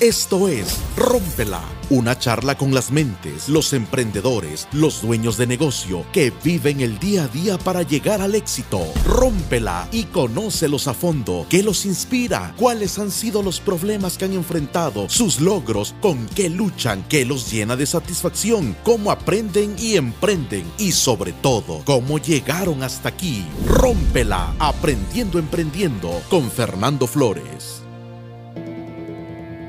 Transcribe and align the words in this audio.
Esto 0.00 0.48
es 0.48 0.76
Rómpela, 0.94 1.62
una 1.88 2.18
charla 2.18 2.58
con 2.58 2.74
las 2.74 2.90
mentes, 2.90 3.48
los 3.48 3.72
emprendedores, 3.72 4.68
los 4.72 5.00
dueños 5.00 5.38
de 5.38 5.46
negocio 5.46 6.04
que 6.12 6.30
viven 6.44 6.82
el 6.82 6.98
día 6.98 7.24
a 7.24 7.28
día 7.28 7.56
para 7.56 7.80
llegar 7.80 8.20
al 8.20 8.34
éxito. 8.34 8.82
Rómpela 9.06 9.88
y 9.92 10.04
conócelos 10.04 10.86
a 10.86 10.92
fondo. 10.92 11.46
¿Qué 11.48 11.62
los 11.62 11.86
inspira? 11.86 12.52
¿Cuáles 12.58 12.98
han 12.98 13.10
sido 13.10 13.42
los 13.42 13.58
problemas 13.58 14.18
que 14.18 14.26
han 14.26 14.34
enfrentado? 14.34 15.08
¿Sus 15.08 15.40
logros? 15.40 15.94
¿Con 16.02 16.26
qué 16.26 16.50
luchan? 16.50 17.02
¿Qué 17.08 17.24
los 17.24 17.50
llena 17.50 17.74
de 17.74 17.86
satisfacción? 17.86 18.76
¿Cómo 18.84 19.10
aprenden 19.10 19.76
y 19.78 19.96
emprenden? 19.96 20.70
Y 20.76 20.92
sobre 20.92 21.32
todo, 21.32 21.80
¿cómo 21.86 22.18
llegaron 22.18 22.82
hasta 22.82 23.08
aquí? 23.08 23.46
Rómpela, 23.66 24.54
aprendiendo, 24.58 25.38
emprendiendo 25.38 26.20
con 26.28 26.50
Fernando 26.50 27.06
Flores. 27.06 27.75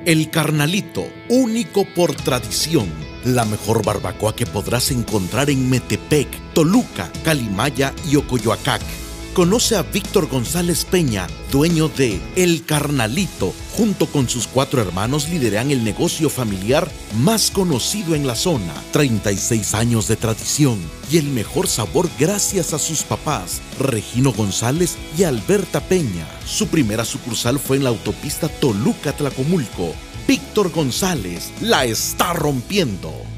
El 0.07 0.29
carnalito, 0.29 1.05
único 1.27 1.83
por 1.83 2.15
tradición. 2.15 2.87
La 3.25 3.43
mejor 3.43 3.83
barbacoa 3.83 4.33
que 4.33 4.45
podrás 4.45 4.89
encontrar 4.91 5.49
en 5.49 5.69
Metepec, 5.69 6.29
Toluca, 6.53 7.11
Calimaya 7.25 7.93
y 8.09 8.15
Ocoyoacac. 8.15 9.06
Conoce 9.37 9.75
a 9.75 9.83
Víctor 9.83 10.27
González 10.27 10.83
Peña, 10.83 11.27
dueño 11.51 11.89
de 11.89 12.19
El 12.35 12.65
Carnalito. 12.65 13.53
Junto 13.73 14.07
con 14.07 14.27
sus 14.27 14.47
cuatro 14.47 14.81
hermanos 14.81 15.29
lideran 15.29 15.69
el 15.69 15.83
negocio 15.83 16.31
familiar 16.31 16.89
más 17.19 17.51
conocido 17.51 18.15
en 18.15 18.25
la 18.25 18.33
zona. 18.33 18.73
36 18.93 19.75
años 19.75 20.07
de 20.07 20.15
tradición 20.15 20.79
y 21.11 21.17
el 21.17 21.25
mejor 21.25 21.67
sabor 21.67 22.09
gracias 22.17 22.73
a 22.73 22.79
sus 22.79 23.03
papás, 23.03 23.61
Regino 23.79 24.33
González 24.33 24.95
y 25.15 25.21
Alberta 25.21 25.81
Peña. 25.81 26.27
Su 26.47 26.69
primera 26.69 27.05
sucursal 27.05 27.59
fue 27.59 27.77
en 27.77 27.83
la 27.83 27.91
autopista 27.91 28.49
Toluca-Tlacomulco. 28.49 29.93
Víctor 30.27 30.71
González 30.71 31.51
la 31.61 31.85
está 31.85 32.33
rompiendo. 32.33 33.36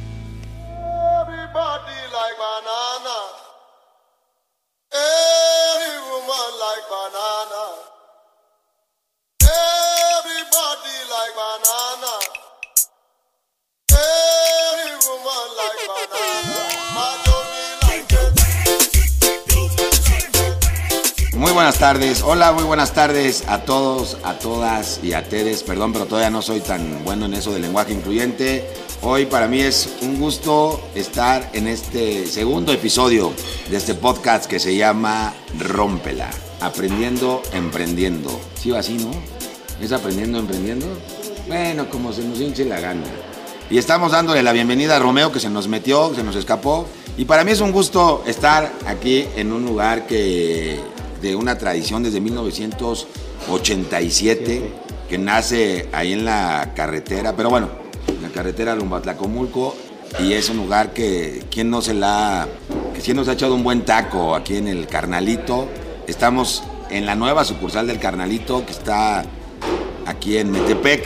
Muy 21.40 21.54
buenas 21.54 21.80
tardes, 21.80 22.22
hola, 22.22 22.52
muy 22.52 22.66
buenas 22.66 22.92
tardes 22.92 23.46
a 23.48 23.62
todos, 23.62 24.18
a 24.26 24.34
todas 24.34 25.00
y 25.02 25.14
a 25.14 25.24
todos. 25.24 25.64
Perdón, 25.64 25.94
pero 25.94 26.06
todavía 26.06 26.30
no 26.30 26.42
soy 26.42 26.60
tan 26.60 27.06
bueno 27.06 27.28
en 27.28 27.34
eso 27.34 27.54
del 27.54 27.62
lenguaje 27.62 27.94
incluyente. 27.94 28.68
Hoy 29.02 29.26
para 29.26 29.48
mí 29.48 29.62
es 29.62 29.90
un 30.02 30.20
gusto 30.20 30.82
estar 30.96 31.50
en 31.54 31.70
este 31.70 32.28
segundo 32.28 32.74
episodio 32.74 33.32
de 33.70 33.78
este 33.78 33.94
podcast 33.96 34.48
que 34.48 34.60
se 34.60 34.76
llama 34.76 35.34
Rómpela, 35.58 36.30
aprendiendo, 36.60 37.42
emprendiendo. 37.54 38.38
Sí, 38.56 38.76
así, 38.76 38.96
¿no? 38.96 39.12
¿Es 39.82 39.94
aprendiendo, 39.94 40.40
emprendiendo? 40.40 40.88
Bueno, 41.48 41.90
como 41.90 42.12
se 42.12 42.22
nos 42.22 42.42
hinche 42.42 42.66
la 42.66 42.82
gana. 42.82 43.08
Y 43.70 43.78
estamos 43.78 44.12
dándole 44.12 44.44
la 44.44 44.52
bienvenida 44.52 44.98
a 44.98 45.00
Romeo 45.00 45.32
que 45.32 45.40
se 45.40 45.50
nos 45.50 45.70
metió, 45.70 46.14
se 46.14 46.22
nos 46.22 46.36
escapó. 46.36 46.86
Y 47.16 47.24
para 47.24 47.46
mí 47.46 47.52
es 47.54 47.62
un 47.62 47.72
gusto 47.72 48.24
estar 48.28 48.74
aquí 48.86 49.26
en 49.38 49.54
un 49.54 49.66
lugar 49.66 50.06
que 50.06 50.99
de 51.22 51.36
una 51.36 51.58
tradición 51.58 52.04
desde 52.04 52.22
1987 52.22 54.72
que 55.10 55.18
nace 55.18 55.90
ahí 55.92 56.14
en 56.14 56.24
la 56.26 56.74
carretera, 56.76 57.36
pero 57.36 57.50
bueno, 57.50 57.70
en 58.08 58.22
la 58.22 58.30
carretera 58.30 58.76
Lumbatlacomulco 58.76 59.76
y 60.20 60.34
es 60.34 60.50
un 60.50 60.58
lugar 60.58 60.94
que 60.94 61.44
quien 61.50 61.70
no 61.70 61.82
se 61.82 61.94
la 61.94 62.48
que 62.94 63.02
sí 63.02 63.14
nos 63.14 63.28
ha 63.28 63.34
echado 63.34 63.56
un 63.56 63.64
buen 63.64 63.86
taco 63.86 64.36
aquí 64.36 64.58
en 64.58 64.68
el 64.68 64.88
Carnalito. 64.88 65.68
Estamos 66.08 66.64
en 66.90 67.06
la 67.06 67.16
nueva 67.16 67.46
sucursal 67.46 67.88
del 67.88 68.00
Carnalito 68.00 68.66
que 68.66 68.72
está 68.72 69.24
aquí 70.06 70.38
en 70.38 70.52
Metepec 70.52 71.06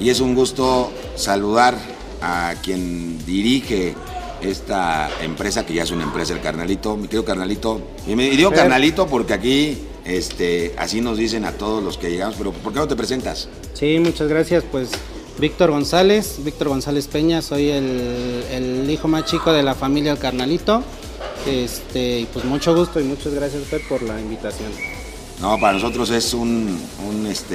y 0.00 0.10
es 0.10 0.20
un 0.20 0.34
gusto 0.34 0.92
saludar 1.16 1.76
a 2.22 2.54
quien 2.62 3.24
dirige 3.24 3.94
esta 4.42 5.10
empresa 5.22 5.64
que 5.66 5.74
ya 5.74 5.82
es 5.82 5.90
una 5.90 6.04
empresa 6.04 6.32
el 6.32 6.40
Carnalito, 6.40 6.96
mi 6.96 7.04
querido 7.04 7.24
Carnalito. 7.24 7.80
Y 8.06 8.16
me 8.16 8.26
y 8.26 8.36
digo. 8.36 8.50
Carnalito 8.50 9.06
porque 9.06 9.34
aquí 9.34 9.78
este 10.04 10.74
así 10.78 11.00
nos 11.00 11.18
dicen 11.18 11.44
a 11.44 11.52
todos 11.52 11.82
los 11.82 11.98
que 11.98 12.10
llegamos, 12.10 12.36
pero 12.36 12.52
¿por 12.52 12.72
qué 12.72 12.78
no 12.78 12.88
te 12.88 12.96
presentas? 12.96 13.48
Sí, 13.74 13.98
muchas 13.98 14.28
gracias. 14.28 14.64
Pues 14.70 14.90
Víctor 15.38 15.70
González, 15.70 16.36
Víctor 16.44 16.68
González 16.68 17.06
Peña, 17.06 17.42
soy 17.42 17.70
el, 17.70 18.44
el 18.50 18.90
hijo 18.90 19.08
más 19.08 19.24
chico 19.24 19.52
de 19.52 19.62
la 19.62 19.74
familia 19.74 20.12
El 20.12 20.18
Carnalito. 20.18 20.82
Este, 21.46 22.20
y 22.20 22.24
pues 22.26 22.44
mucho 22.44 22.74
gusto 22.74 23.00
y 23.00 23.04
muchas 23.04 23.32
gracias 23.32 23.64
Fer, 23.64 23.80
por 23.88 24.02
la 24.02 24.20
invitación. 24.20 24.70
No, 25.40 25.58
para 25.58 25.72
nosotros 25.72 26.10
es 26.10 26.34
un, 26.34 26.78
un, 27.08 27.26
este, 27.26 27.54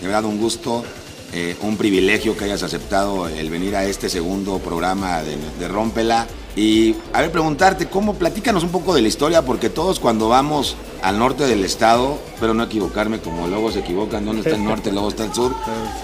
de 0.00 0.06
verdad 0.06 0.24
un 0.24 0.38
gusto, 0.38 0.84
eh, 1.32 1.56
un 1.62 1.76
privilegio 1.76 2.36
que 2.36 2.44
hayas 2.44 2.62
aceptado 2.62 3.28
el 3.28 3.50
venir 3.50 3.76
a 3.76 3.84
este 3.84 4.08
segundo 4.08 4.58
programa 4.58 5.22
de, 5.22 5.36
de 5.58 5.68
Rómpela. 5.68 6.26
Y 6.56 6.96
a 7.12 7.20
ver, 7.20 7.30
preguntarte, 7.30 7.86
¿cómo? 7.86 8.14
Platícanos 8.14 8.64
un 8.64 8.70
poco 8.70 8.94
de 8.94 9.02
la 9.02 9.08
historia, 9.08 9.42
porque 9.42 9.70
todos 9.70 10.00
cuando 10.00 10.28
vamos 10.28 10.76
al 11.02 11.18
norte 11.18 11.44
del 11.46 11.64
estado, 11.64 12.18
pero 12.40 12.52
no 12.54 12.64
equivocarme 12.64 13.20
como 13.20 13.46
luego 13.46 13.70
se 13.70 13.80
equivocan, 13.80 14.24
¿dónde 14.24 14.42
está 14.42 14.56
el 14.56 14.64
norte, 14.64 14.90
luego 14.90 15.08
está 15.10 15.24
el 15.24 15.34
sur? 15.34 15.54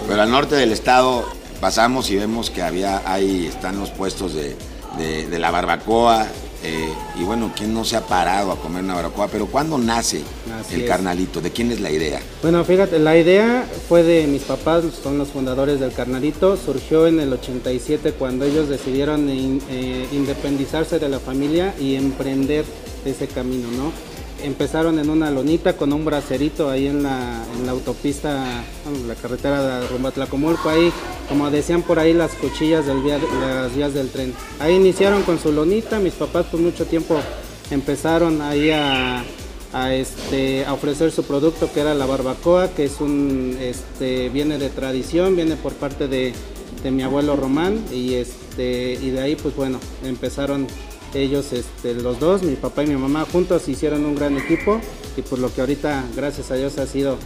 Pero 0.07 0.21
al 0.21 0.31
norte 0.31 0.55
del 0.55 0.71
estado 0.71 1.25
pasamos 1.59 2.09
y 2.11 2.15
vemos 2.15 2.49
que 2.51 2.61
había, 2.61 3.01
ahí 3.05 3.47
están 3.47 3.77
los 3.79 3.89
puestos 3.89 4.33
de, 4.33 4.55
de- 4.97 5.27
de 5.27 5.39
la 5.39 5.51
barbacoa. 5.51 6.27
Eh, 6.65 6.89
y 7.19 7.23
bueno, 7.23 7.51
¿quién 7.55 7.73
no 7.73 7.85
se 7.85 7.95
ha 7.95 8.01
parado 8.01 8.51
a 8.51 8.59
comer 8.59 8.83
una 8.83 8.95
barbacoa? 8.95 9.27
Pero 9.27 9.45
¿cuándo 9.47 9.77
nace 9.77 10.21
Así 10.59 10.75
el 10.75 10.81
es. 10.81 10.87
carnalito? 10.89 11.41
¿De 11.41 11.51
quién 11.51 11.71
es 11.71 11.79
la 11.79 11.91
idea? 11.91 12.19
Bueno, 12.41 12.63
fíjate, 12.65 12.99
la 12.99 13.17
idea 13.17 13.65
fue 13.87 14.03
de 14.03 14.27
mis 14.27 14.41
papás, 14.43 14.83
son 15.03 15.17
los 15.17 15.29
fundadores 15.29 15.79
del 15.79 15.93
Carnalito. 15.93 16.57
Surgió 16.57 17.07
en 17.07 17.19
el 17.19 17.31
87 17.33 18.13
cuando 18.13 18.45
ellos 18.45 18.67
decidieron 18.69 19.29
in- 19.29 19.61
eh, 19.69 20.07
independizarse 20.11 20.99
de 20.99 21.09
la 21.09 21.19
familia 21.19 21.73
y 21.79 21.95
emprender 21.95 22.65
ese 23.05 23.27
camino, 23.27 23.67
¿no? 23.71 23.91
Empezaron 24.43 24.99
en 24.99 25.09
una 25.09 25.31
lonita 25.31 25.75
con 25.75 25.91
un 25.91 26.05
bracerito 26.05 26.69
ahí 26.69 26.87
en 26.87 27.03
la, 27.03 27.43
en 27.57 27.65
la 27.65 27.71
autopista, 27.71 28.63
la 29.07 29.15
carretera 29.15 29.79
de 29.79 29.87
rumbo 29.87 30.09
a 30.09 30.11
ahí, 30.69 30.91
como 31.29 31.49
decían 31.49 31.81
por 31.81 31.97
ahí, 31.99 32.13
las 32.13 32.31
cuchillas 32.33 32.85
del 32.85 33.01
vía- 33.01 33.19
las 33.41 33.75
vías 33.75 33.93
del 33.93 34.09
tren. 34.09 34.33
Ahí 34.59 34.75
iniciaron 34.75 35.23
con 35.23 35.39
su 35.39 35.51
lonita, 35.51 35.99
mis 35.99 36.13
papás 36.13 36.45
por 36.45 36.59
mucho 36.59 36.85
tiempo 36.85 37.17
empezaron 37.71 38.41
ahí 38.41 38.69
a, 38.69 39.23
este, 39.93 40.65
ofrecer 40.69 41.11
su 41.11 41.23
producto 41.23 41.71
que 41.73 41.79
era 41.79 41.93
la 41.95 42.05
barbacoa, 42.05 42.69
que 42.69 42.85
es 42.85 43.01
un, 43.01 43.57
este, 43.59 44.29
viene 44.29 44.57
de 44.57 44.69
tradición, 44.69 45.35
viene 45.35 45.55
por 45.55 45.73
parte 45.73 46.07
de, 46.07 46.33
de 46.83 46.91
mi 46.91 47.01
abuelo 47.03 47.35
Román 47.35 47.83
y, 47.91 48.13
este, 48.13 48.93
y 49.01 49.09
de 49.09 49.21
ahí 49.21 49.35
pues 49.35 49.55
bueno, 49.55 49.79
empezaron 50.03 50.67
ellos 51.15 51.53
este, 51.53 51.93
los 51.95 52.19
dos, 52.19 52.43
mi 52.43 52.55
papá 52.55 52.83
y 52.83 52.87
mi 52.87 52.95
mamá 52.95 53.25
juntos 53.31 53.67
hicieron 53.67 54.05
un 54.05 54.15
gran 54.15 54.37
equipo 54.37 54.79
y 55.17 55.21
por 55.21 55.39
lo 55.39 55.53
que 55.53 55.61
ahorita 55.61 56.03
gracias 56.15 56.51
a 56.51 56.55
Dios 56.55 56.77
ha 56.77 56.85
sido 56.85 57.17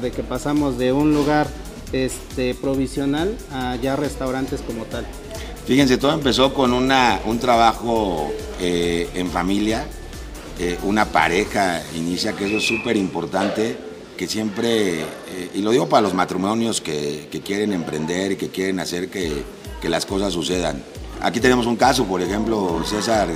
de 0.00 0.10
que 0.10 0.22
pasamos 0.22 0.78
de 0.78 0.92
un 0.92 1.12
lugar 1.12 1.46
este, 1.92 2.54
provisional 2.54 3.36
a 3.52 3.76
ya 3.76 3.94
restaurantes 3.96 4.62
como 4.62 4.84
tal. 4.84 5.06
Fíjense, 5.66 5.98
todo 5.98 6.12
empezó 6.12 6.54
con 6.54 6.72
una, 6.72 7.20
un 7.26 7.38
trabajo 7.38 8.32
eh, 8.60 9.08
en 9.14 9.30
familia, 9.30 9.86
eh, 10.58 10.78
una 10.82 11.06
pareja 11.06 11.82
inicia, 11.94 12.32
que 12.32 12.46
eso 12.46 12.56
es 12.56 12.66
súper 12.66 12.96
importante, 12.96 13.76
que 14.16 14.26
siempre, 14.26 15.00
eh, 15.00 15.50
y 15.54 15.60
lo 15.60 15.70
digo 15.70 15.88
para 15.88 16.02
los 16.02 16.14
matrimonios 16.14 16.80
que, 16.80 17.28
que 17.30 17.40
quieren 17.40 17.72
emprender 17.72 18.32
y 18.32 18.36
que 18.36 18.48
quieren 18.48 18.80
hacer 18.80 19.10
que, 19.10 19.44
que 19.80 19.88
las 19.88 20.06
cosas 20.06 20.32
sucedan. 20.32 20.82
Aquí 21.22 21.40
tenemos 21.40 21.66
un 21.66 21.76
caso, 21.76 22.04
por 22.04 22.22
ejemplo, 22.22 22.82
César 22.84 23.28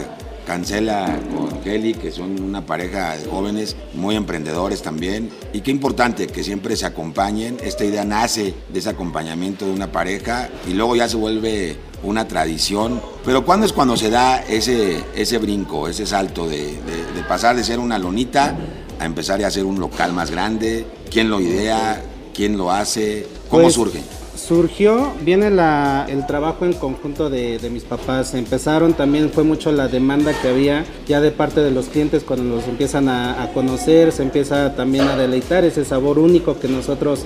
Cancela 0.46 1.18
con 1.34 1.60
Kelly, 1.60 1.94
que 1.94 2.10
son 2.12 2.40
una 2.42 2.64
pareja 2.66 3.16
de 3.16 3.24
jóvenes 3.26 3.76
muy 3.94 4.14
emprendedores 4.16 4.82
también. 4.82 5.30
Y 5.52 5.60
qué 5.62 5.70
importante 5.70 6.26
que 6.26 6.44
siempre 6.44 6.76
se 6.76 6.84
acompañen. 6.86 7.56
Esta 7.62 7.84
idea 7.84 8.04
nace 8.04 8.54
de 8.70 8.78
ese 8.78 8.90
acompañamiento 8.90 9.64
de 9.66 9.72
una 9.72 9.90
pareja 9.90 10.48
y 10.68 10.74
luego 10.74 10.96
ya 10.96 11.08
se 11.08 11.16
vuelve 11.16 11.76
una 12.02 12.28
tradición. 12.28 13.00
Pero 13.24 13.44
¿cuándo 13.46 13.64
es 13.64 13.72
cuando 13.72 13.96
se 13.96 14.10
da 14.10 14.38
ese, 14.42 15.02
ese 15.14 15.38
brinco, 15.38 15.88
ese 15.88 16.06
salto 16.06 16.46
de, 16.46 16.58
de- 16.58 17.12
de 17.14 17.22
pasar 17.26 17.56
de 17.56 17.64
ser 17.64 17.78
una 17.78 17.98
lonita 17.98 18.54
a 19.00 19.04
empezar 19.06 19.42
a 19.42 19.46
hacer 19.46 19.64
un 19.64 19.80
local 19.80 20.12
más 20.12 20.30
grande? 20.30 20.86
¿Quién 21.10 21.30
lo 21.30 21.40
idea? 21.40 22.02
¿Quién 22.34 22.58
lo 22.58 22.70
hace? 22.70 23.26
¿Cómo 23.48 23.62
Pues, 23.62 23.74
surge? 23.74 24.00
Surgió, 24.46 25.12
viene 25.22 25.50
la, 25.50 26.04
el 26.06 26.26
trabajo 26.26 26.66
en 26.66 26.74
conjunto 26.74 27.30
de, 27.30 27.58
de 27.58 27.70
mis 27.70 27.84
papás. 27.84 28.34
Empezaron 28.34 28.92
también, 28.92 29.30
fue 29.30 29.42
mucho 29.42 29.72
la 29.72 29.88
demanda 29.88 30.34
que 30.38 30.48
había 30.48 30.84
ya 31.08 31.22
de 31.22 31.30
parte 31.30 31.60
de 31.60 31.70
los 31.70 31.86
clientes 31.86 32.24
cuando 32.24 32.56
los 32.56 32.68
empiezan 32.68 33.08
a, 33.08 33.42
a 33.42 33.52
conocer, 33.54 34.12
se 34.12 34.22
empieza 34.22 34.74
también 34.74 35.08
a 35.08 35.16
deleitar 35.16 35.64
ese 35.64 35.86
sabor 35.86 36.18
único 36.18 36.60
que 36.60 36.68
nosotros 36.68 37.20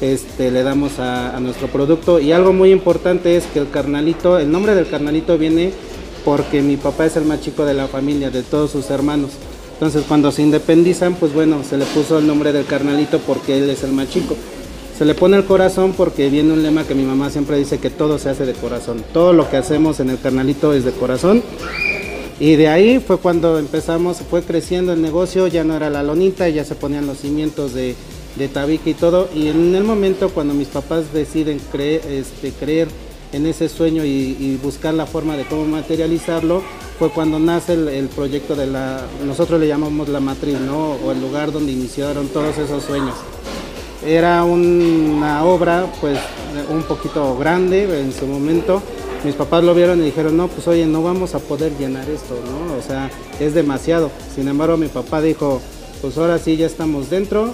este, 0.00 0.52
le 0.52 0.62
damos 0.62 1.00
a, 1.00 1.36
a 1.36 1.40
nuestro 1.40 1.66
producto. 1.66 2.20
Y 2.20 2.30
algo 2.30 2.52
muy 2.52 2.70
importante 2.70 3.36
es 3.36 3.46
que 3.46 3.58
el 3.58 3.70
carnalito, 3.70 4.38
el 4.38 4.52
nombre 4.52 4.76
del 4.76 4.88
carnalito 4.88 5.38
viene 5.38 5.72
porque 6.24 6.62
mi 6.62 6.76
papá 6.76 7.06
es 7.06 7.16
el 7.16 7.24
más 7.24 7.40
chico 7.40 7.64
de 7.64 7.74
la 7.74 7.88
familia, 7.88 8.30
de 8.30 8.44
todos 8.44 8.70
sus 8.70 8.90
hermanos. 8.90 9.32
Entonces 9.72 10.04
cuando 10.06 10.30
se 10.30 10.42
independizan, 10.42 11.14
pues 11.14 11.32
bueno, 11.34 11.64
se 11.68 11.76
le 11.76 11.84
puso 11.86 12.18
el 12.20 12.28
nombre 12.28 12.52
del 12.52 12.66
carnalito 12.66 13.18
porque 13.18 13.58
él 13.58 13.70
es 13.70 13.82
el 13.82 13.90
más 13.90 14.08
chico. 14.08 14.36
Se 15.00 15.06
le 15.06 15.14
pone 15.14 15.38
el 15.38 15.46
corazón 15.46 15.94
porque 15.96 16.28
viene 16.28 16.52
un 16.52 16.62
lema 16.62 16.84
que 16.84 16.94
mi 16.94 17.04
mamá 17.04 17.30
siempre 17.30 17.56
dice 17.56 17.78
que 17.78 17.88
todo 17.88 18.18
se 18.18 18.28
hace 18.28 18.44
de 18.44 18.52
corazón. 18.52 19.02
Todo 19.14 19.32
lo 19.32 19.48
que 19.48 19.56
hacemos 19.56 19.98
en 19.98 20.10
el 20.10 20.20
carnalito 20.20 20.74
es 20.74 20.84
de 20.84 20.92
corazón. 20.92 21.42
Y 22.38 22.56
de 22.56 22.68
ahí 22.68 22.98
fue 22.98 23.16
cuando 23.16 23.58
empezamos, 23.58 24.18
fue 24.18 24.42
creciendo 24.42 24.92
el 24.92 25.00
negocio, 25.00 25.46
ya 25.46 25.64
no 25.64 25.74
era 25.74 25.88
la 25.88 26.02
lonita, 26.02 26.50
ya 26.50 26.66
se 26.66 26.74
ponían 26.74 27.06
los 27.06 27.16
cimientos 27.16 27.72
de, 27.72 27.94
tabique 28.52 28.90
y 28.90 28.92
todo. 28.92 29.30
Y 29.34 29.48
en 29.48 29.74
el 29.74 29.84
momento 29.84 30.28
cuando 30.28 30.52
mis 30.52 30.68
papás 30.68 31.14
deciden 31.14 31.62
creer, 31.72 32.02
este, 32.06 32.86
en 33.32 33.46
ese 33.46 33.70
sueño 33.70 34.04
y, 34.04 34.60
buscar 34.62 34.92
la 34.92 35.06
forma 35.06 35.34
de 35.34 35.46
cómo 35.46 35.64
materializarlo, 35.64 36.62
fue 36.98 37.08
cuando 37.08 37.38
nace 37.38 37.72
el 37.72 38.08
proyecto 38.14 38.54
de 38.54 38.66
la, 38.66 39.00
nosotros 39.24 39.60
le 39.60 39.66
llamamos 39.66 40.10
la 40.10 40.20
matriz, 40.20 40.60
¿no? 40.60 40.96
O 41.02 41.10
el 41.10 41.22
lugar 41.22 41.52
donde 41.52 41.72
iniciaron 41.72 42.28
todos 42.28 42.58
esos 42.58 42.84
sueños. 42.84 43.14
Era 44.04 44.44
una 44.44 45.44
obra 45.44 45.86
pues 46.00 46.18
un 46.70 46.82
poquito 46.84 47.36
grande 47.36 48.00
en 48.00 48.12
su 48.12 48.26
momento. 48.26 48.82
Mis 49.24 49.34
papás 49.34 49.62
lo 49.62 49.74
vieron 49.74 50.00
y 50.00 50.06
dijeron, 50.06 50.36
no, 50.36 50.48
pues 50.48 50.66
oye, 50.66 50.86
no 50.86 51.02
vamos 51.02 51.34
a 51.34 51.38
poder 51.40 51.76
llenar 51.78 52.08
esto, 52.08 52.34
¿no? 52.46 52.78
O 52.78 52.82
sea, 52.82 53.10
es 53.38 53.52
demasiado. 53.52 54.10
Sin 54.34 54.48
embargo, 54.48 54.78
mi 54.78 54.88
papá 54.88 55.20
dijo, 55.20 55.60
pues 56.00 56.16
ahora 56.16 56.38
sí 56.38 56.56
ya 56.56 56.66
estamos 56.66 57.10
dentro, 57.10 57.52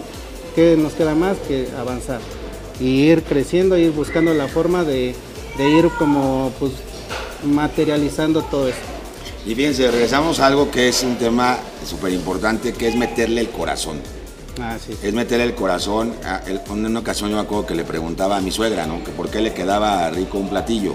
¿qué 0.55 0.77
nos 0.77 0.93
queda 0.93 1.17
más 1.17 1.37
que 1.49 1.69
avanzar? 1.77 2.21
Y 2.79 3.03
ir 3.03 3.25
creciendo, 3.25 3.77
ir 3.77 3.91
buscando 3.91 4.33
la 4.35 4.47
forma 4.47 4.85
de, 4.85 5.17
ir 5.59 5.89
como 5.99 6.53
pues 6.61 6.73
materializando 7.45 8.43
todo 8.43 8.69
esto. 8.69 8.81
Y 9.45 9.55
fíjense, 9.55 9.91
regresamos 9.91 10.39
a 10.39 10.47
algo 10.47 10.71
que 10.71 10.89
es 10.89 11.03
un 11.03 11.17
tema 11.17 11.59
súper 11.85 12.13
importante, 12.13 12.73
que 12.73 12.89
es 12.89 12.97
meterle 12.97 13.41
el 13.41 13.51
corazón. 13.51 13.99
Ah, 14.61 14.77
sí. 14.85 14.97
Es 15.03 15.15
meterle 15.15 15.45
el 15.45 15.55
corazón. 15.55 16.15
En 16.47 16.87
una 16.87 17.01
ocasión 17.01 17.31
yo 17.31 17.37
me 17.37 17.43
acuerdo 17.43 17.67
que 17.67 17.75
le 17.75 17.85
preguntaba 17.85 18.37
a 18.37 18.41
mi 18.41 18.51
suegra, 18.51 18.87
¿no? 18.87 19.03
Que 19.05 19.11
por 19.11 19.29
qué 19.29 19.41
le 19.41 19.53
quedaba 19.53 20.11
rico 20.11 20.39
un 20.39 20.49
platillo. 20.49 20.95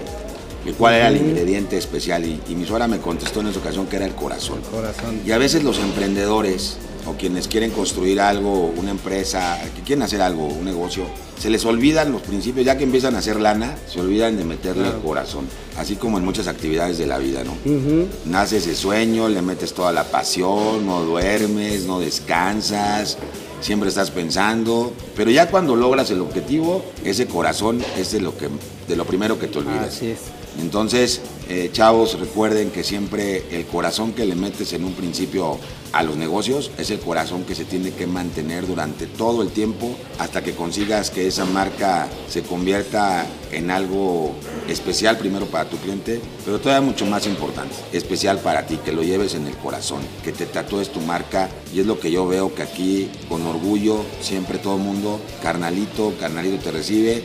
Y 0.64 0.70
cuál 0.72 0.94
era 0.94 1.08
el 1.08 1.16
ingrediente 1.16 1.76
especial. 1.76 2.24
Y, 2.24 2.40
y 2.48 2.54
mi 2.54 2.64
suegra 2.64 2.86
me 2.86 2.98
contestó 2.98 3.40
en 3.40 3.48
esa 3.48 3.58
ocasión 3.58 3.86
que 3.86 3.96
era 3.96 4.06
el 4.06 4.14
corazón. 4.14 4.60
Corazón. 4.70 5.20
Y 5.26 5.32
a 5.32 5.38
veces 5.38 5.64
los 5.64 5.78
emprendedores 5.78 6.76
o 7.06 7.14
quienes 7.14 7.48
quieren 7.48 7.70
construir 7.70 8.20
algo, 8.20 8.72
una 8.76 8.90
empresa, 8.90 9.58
que 9.74 9.82
quieren 9.82 10.02
hacer 10.02 10.22
algo, 10.22 10.46
un 10.46 10.64
negocio, 10.64 11.04
se 11.38 11.50
les 11.50 11.64
olvidan 11.64 12.12
los 12.12 12.22
principios, 12.22 12.64
ya 12.64 12.78
que 12.78 12.84
empiezan 12.84 13.16
a 13.16 13.18
hacer 13.18 13.40
lana, 13.40 13.76
se 13.92 14.00
olvidan 14.00 14.36
de 14.36 14.44
meterle 14.44 14.86
el 14.86 14.94
corazón, 15.02 15.46
así 15.76 15.96
como 15.96 16.18
en 16.18 16.24
muchas 16.24 16.46
actividades 16.46 16.98
de 16.98 17.06
la 17.06 17.18
vida, 17.18 17.42
¿no? 17.42 17.52
Ujú. 17.64 18.06
Nace 18.26 18.58
ese 18.58 18.76
sueño, 18.76 19.28
le 19.28 19.42
metes 19.42 19.72
toda 19.72 19.90
la 19.92 20.04
pasión, 20.04 20.86
no 20.86 21.02
duermes, 21.02 21.86
no 21.86 21.98
descansas, 21.98 23.18
siempre 23.62 23.88
estás 23.88 24.10
pensando, 24.10 24.92
pero 25.16 25.30
ya 25.30 25.50
cuando 25.50 25.76
logras 25.76 26.10
el 26.10 26.20
objetivo, 26.20 26.84
ese 27.04 27.26
corazón 27.26 27.82
es 27.96 28.12
de 28.12 28.20
lo, 28.20 28.36
que, 28.36 28.48
de 28.88 28.96
lo 28.96 29.06
primero 29.06 29.38
que 29.38 29.46
te 29.46 29.58
olvidas. 29.58 29.96
Así 29.96 30.10
es. 30.10 30.18
Entonces, 30.60 31.22
eh, 31.48 31.70
chavos, 31.72 32.18
recuerden 32.18 32.70
que 32.70 32.84
siempre 32.84 33.44
el 33.50 33.64
corazón 33.66 34.12
que 34.12 34.26
le 34.26 34.34
metes 34.34 34.72
en 34.74 34.84
un 34.84 34.92
principio 34.92 35.58
a 35.92 36.02
los 36.02 36.16
negocios 36.16 36.70
es 36.78 36.90
el 36.90 37.00
corazón 37.00 37.44
que 37.44 37.54
se 37.54 37.64
tiene 37.64 37.90
que 37.90 38.06
mantener 38.06 38.66
durante 38.66 39.06
todo 39.06 39.42
el 39.42 39.50
tiempo 39.50 39.94
hasta 40.18 40.42
que 40.42 40.54
consigas 40.54 41.10
que 41.10 41.26
esa 41.26 41.44
marca 41.44 42.08
se 42.28 42.42
convierta 42.42 43.26
en 43.50 43.70
algo 43.70 44.32
especial 44.68 45.18
primero 45.18 45.46
para 45.46 45.68
tu 45.68 45.76
cliente, 45.76 46.20
pero 46.44 46.60
todavía 46.60 46.86
mucho 46.86 47.06
más 47.06 47.26
importante, 47.26 47.74
especial 47.92 48.38
para 48.38 48.66
ti, 48.66 48.78
que 48.84 48.92
lo 48.92 49.02
lleves 49.02 49.34
en 49.34 49.46
el 49.46 49.56
corazón, 49.56 50.00
que 50.24 50.32
te 50.32 50.46
tatúes 50.46 50.90
tu 50.90 51.00
marca 51.00 51.48
y 51.74 51.80
es 51.80 51.86
lo 51.86 52.00
que 52.00 52.10
yo 52.10 52.26
veo 52.26 52.54
que 52.54 52.62
aquí 52.62 53.10
con 53.28 53.46
orgullo 53.46 54.04
siempre 54.20 54.58
todo 54.58 54.76
el 54.76 54.82
mundo, 54.82 55.20
carnalito, 55.42 56.14
carnalito 56.18 56.62
te 56.62 56.70
recibe 56.70 57.22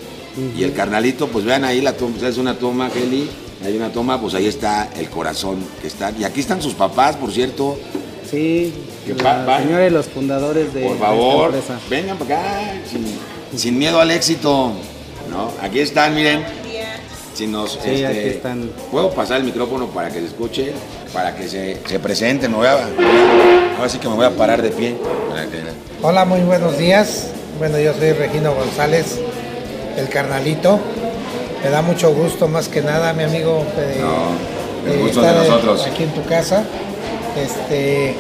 y 0.56 0.64
el 0.64 0.74
carnalito, 0.74 1.28
pues 1.30 1.46
vean 1.46 1.64
ahí 1.64 1.82
la 1.82 1.94
toma, 1.94 2.16
es 2.28 2.38
una 2.38 2.60
toma, 2.60 2.92
Heli, 2.94 3.28
hay 3.66 3.76
una 3.76 3.92
toma, 3.92 4.22
pues 4.22 4.36
ahí 4.36 4.46
está 4.46 4.88
el 4.96 5.10
corazón 5.10 5.58
que 5.82 5.88
está. 5.88 6.12
Y 6.12 6.24
aquí 6.24 6.42
están 6.42 6.62
sus 6.62 6.76
papás, 6.76 7.16
por 7.16 7.32
cierto. 7.32 7.78
Sí, 8.30 8.74
Que 9.06 9.14
la 9.16 9.24
va- 9.24 9.46
va- 9.46 9.60
señora 9.62 9.88
y 9.88 9.90
los 9.90 10.08
fundadores 10.08 10.74
de, 10.74 10.82
Por 10.82 10.90
de 10.90 10.96
esta 10.96 11.06
favor, 11.06 11.46
empresa. 11.54 11.80
vengan 11.90 12.18
para 12.18 12.40
acá, 12.40 12.74
sin, 12.90 13.58
sin 13.60 13.78
miedo 13.78 14.00
al 14.02 14.12
éxito. 14.12 14.72
¿no? 15.30 15.52
Aquí 15.62 15.80
están, 15.80 16.16
miren. 16.16 16.44
Si 17.34 17.46
nos, 17.46 17.76
este, 17.76 17.98
Sí, 17.98 18.04
aquí 18.04 18.18
están. 18.20 18.72
Puedo 18.92 19.12
pasar 19.12 19.38
el 19.38 19.44
micrófono 19.44 19.86
para 19.88 20.10
que 20.10 20.20
se 20.20 20.26
escuche, 20.26 20.72
para 21.14 21.36
que 21.36 21.48
se, 21.48 21.78
se 21.88 22.00
presenten. 22.00 22.50
Me 22.52 22.58
voy 22.58 22.66
a, 22.68 22.72
ahora 23.78 23.90
sí 23.90 24.00
que 24.00 24.08
me 24.10 24.16
voy 24.16 24.26
a 24.26 24.32
parar 24.32 24.62
de 24.62 24.70
pie. 24.70 24.96
para 25.30 25.44
que- 25.46 25.62
Hola, 26.02 26.26
muy 26.26 26.40
buenos 26.42 26.78
días. 26.80 27.28
Bueno, 27.60 27.78
yo 27.80 27.94
soy 27.94 28.14
Regino 28.14 28.54
González, 28.56 29.20
el 29.98 30.10
carnalito. 30.10 30.80
Me 31.64 31.70
da 31.70 31.82
mucho 31.84 32.12
gusto, 32.14 32.48
más 32.48 32.70
que 32.70 32.82
nada, 32.82 33.14
mi 33.14 33.24
amigo, 33.24 33.64
eh, 33.78 33.98
No, 34.02 34.92
el 34.92 34.98
eh, 35.00 35.02
gusto 35.04 35.22
de 35.22 35.28
estar 35.28 35.44
nosotros. 35.48 35.86
aquí 35.86 36.04
en 36.04 36.12
tu 36.14 36.24
casa. 36.26 36.64
Este, 37.38 38.16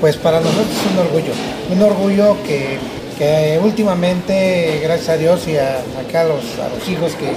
pues 0.00 0.16
para 0.16 0.40
nosotros 0.40 0.66
es 0.68 0.92
un 0.92 0.98
orgullo, 0.98 1.32
un 1.70 1.82
orgullo 1.82 2.36
que, 2.42 2.78
que 3.16 3.60
últimamente, 3.62 4.80
gracias 4.82 5.08
a 5.10 5.16
Dios 5.16 5.46
y 5.48 5.56
a, 5.56 5.78
acá 6.00 6.24
los, 6.24 6.42
los 6.76 6.88
hijos 6.88 7.12
que, 7.14 7.30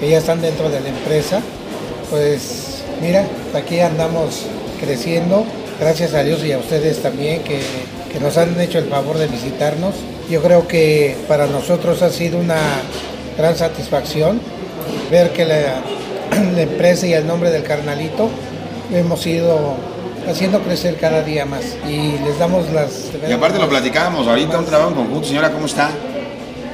que 0.00 0.10
ya 0.10 0.18
están 0.18 0.42
dentro 0.42 0.68
de 0.68 0.80
la 0.80 0.88
empresa, 0.88 1.40
pues 2.10 2.82
mira, 3.00 3.24
aquí 3.54 3.80
andamos 3.80 4.46
creciendo, 4.80 5.44
gracias 5.80 6.14
a 6.14 6.22
Dios 6.22 6.44
y 6.44 6.52
a 6.52 6.58
ustedes 6.58 7.00
también 7.00 7.42
que, 7.42 7.60
que 8.12 8.20
nos 8.20 8.36
han 8.36 8.60
hecho 8.60 8.78
el 8.78 8.86
favor 8.86 9.18
de 9.18 9.28
visitarnos. 9.28 9.94
Yo 10.28 10.42
creo 10.42 10.66
que 10.66 11.16
para 11.28 11.46
nosotros 11.46 12.02
ha 12.02 12.10
sido 12.10 12.38
una 12.38 12.60
gran 13.38 13.56
satisfacción 13.56 14.40
ver 15.10 15.30
que 15.30 15.44
la, 15.44 15.82
la 16.54 16.62
empresa 16.62 17.06
y 17.06 17.12
el 17.12 17.26
nombre 17.26 17.50
del 17.50 17.62
carnalito 17.62 18.28
hemos 18.92 19.26
ido 19.26 19.76
haciendo 20.28 20.60
crecer 20.62 20.96
cada 20.96 21.22
día 21.22 21.46
más 21.46 21.62
y 21.88 22.18
les 22.24 22.38
damos 22.38 22.70
las... 22.72 23.10
Y 23.28 23.32
aparte 23.32 23.58
lo 23.58 23.68
platicábamos 23.68 24.26
ahorita, 24.26 24.58
un 24.58 24.64
trabajo 24.64 24.90
en 24.90 24.96
conjunto. 24.96 25.28
Señora, 25.28 25.52
¿cómo 25.52 25.66
está? 25.66 25.90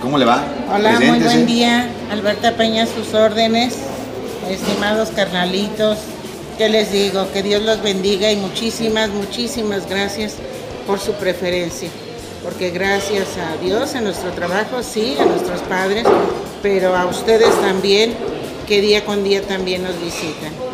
¿Cómo 0.00 0.18
le 0.18 0.24
va? 0.24 0.44
Hola, 0.72 0.98
muy 0.98 1.20
buen 1.20 1.46
día. 1.46 1.88
Alberta 2.10 2.56
Peña, 2.56 2.86
sus 2.86 3.14
órdenes. 3.14 3.74
Estimados 4.50 5.10
carnalitos, 5.10 5.98
¿qué 6.58 6.68
les 6.68 6.90
digo? 6.90 7.30
Que 7.32 7.44
Dios 7.44 7.62
los 7.62 7.80
bendiga 7.80 8.32
y 8.32 8.36
muchísimas, 8.36 9.10
muchísimas 9.10 9.88
gracias 9.88 10.34
por 10.86 10.98
su 10.98 11.12
preferencia. 11.12 11.88
Porque 12.42 12.70
gracias 12.70 13.28
a 13.38 13.62
Dios, 13.62 13.94
a 13.94 14.00
nuestro 14.00 14.30
trabajo, 14.32 14.82
sí, 14.82 15.16
a 15.20 15.24
nuestros 15.24 15.60
padres, 15.60 16.04
pero 16.60 16.96
a 16.96 17.06
ustedes 17.06 17.54
también, 17.60 18.14
que 18.66 18.80
día 18.80 19.04
con 19.04 19.22
día 19.22 19.42
también 19.42 19.84
nos 19.84 20.00
visitan. 20.00 20.71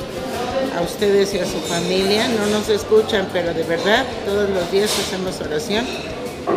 Ustedes 0.90 1.32
y 1.34 1.38
a 1.38 1.44
su 1.44 1.60
familia, 1.60 2.26
no 2.28 2.46
nos 2.46 2.68
escuchan, 2.68 3.28
pero 3.32 3.54
de 3.54 3.62
verdad, 3.62 4.04
todos 4.26 4.50
los 4.50 4.70
días 4.72 4.90
hacemos 4.98 5.40
oración 5.40 5.86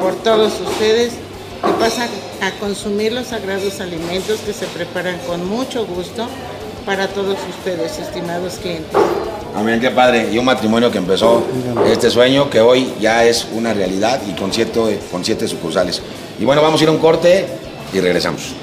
por 0.01 0.15
todos 0.23 0.53
ustedes 0.61 1.13
que 1.63 1.71
pasan 1.79 2.09
a 2.41 2.51
consumir 2.59 3.11
los 3.13 3.27
sagrados 3.27 3.79
alimentos 3.81 4.39
que 4.39 4.53
se 4.53 4.65
preparan 4.67 5.19
con 5.27 5.47
mucho 5.47 5.85
gusto 5.85 6.27
para 6.85 7.07
todos 7.07 7.37
ustedes, 7.49 7.99
estimados 7.99 8.55
clientes. 8.55 8.97
Amén, 9.55 9.79
qué 9.79 9.91
padre. 9.91 10.29
Y 10.31 10.37
un 10.37 10.45
matrimonio 10.45 10.89
que 10.89 10.97
empezó 10.97 11.43
este 11.85 12.09
sueño 12.09 12.49
que 12.49 12.61
hoy 12.61 12.93
ya 12.99 13.25
es 13.25 13.47
una 13.53 13.73
realidad 13.73 14.21
y 14.27 14.33
con 14.33 14.51
siete, 14.51 14.99
con 15.11 15.23
siete 15.23 15.47
sucursales. 15.47 16.01
Y 16.39 16.45
bueno, 16.45 16.61
vamos 16.61 16.79
a 16.79 16.83
ir 16.83 16.89
a 16.89 16.93
un 16.93 16.99
corte 16.99 17.45
y 17.93 17.99
regresamos. 17.99 18.53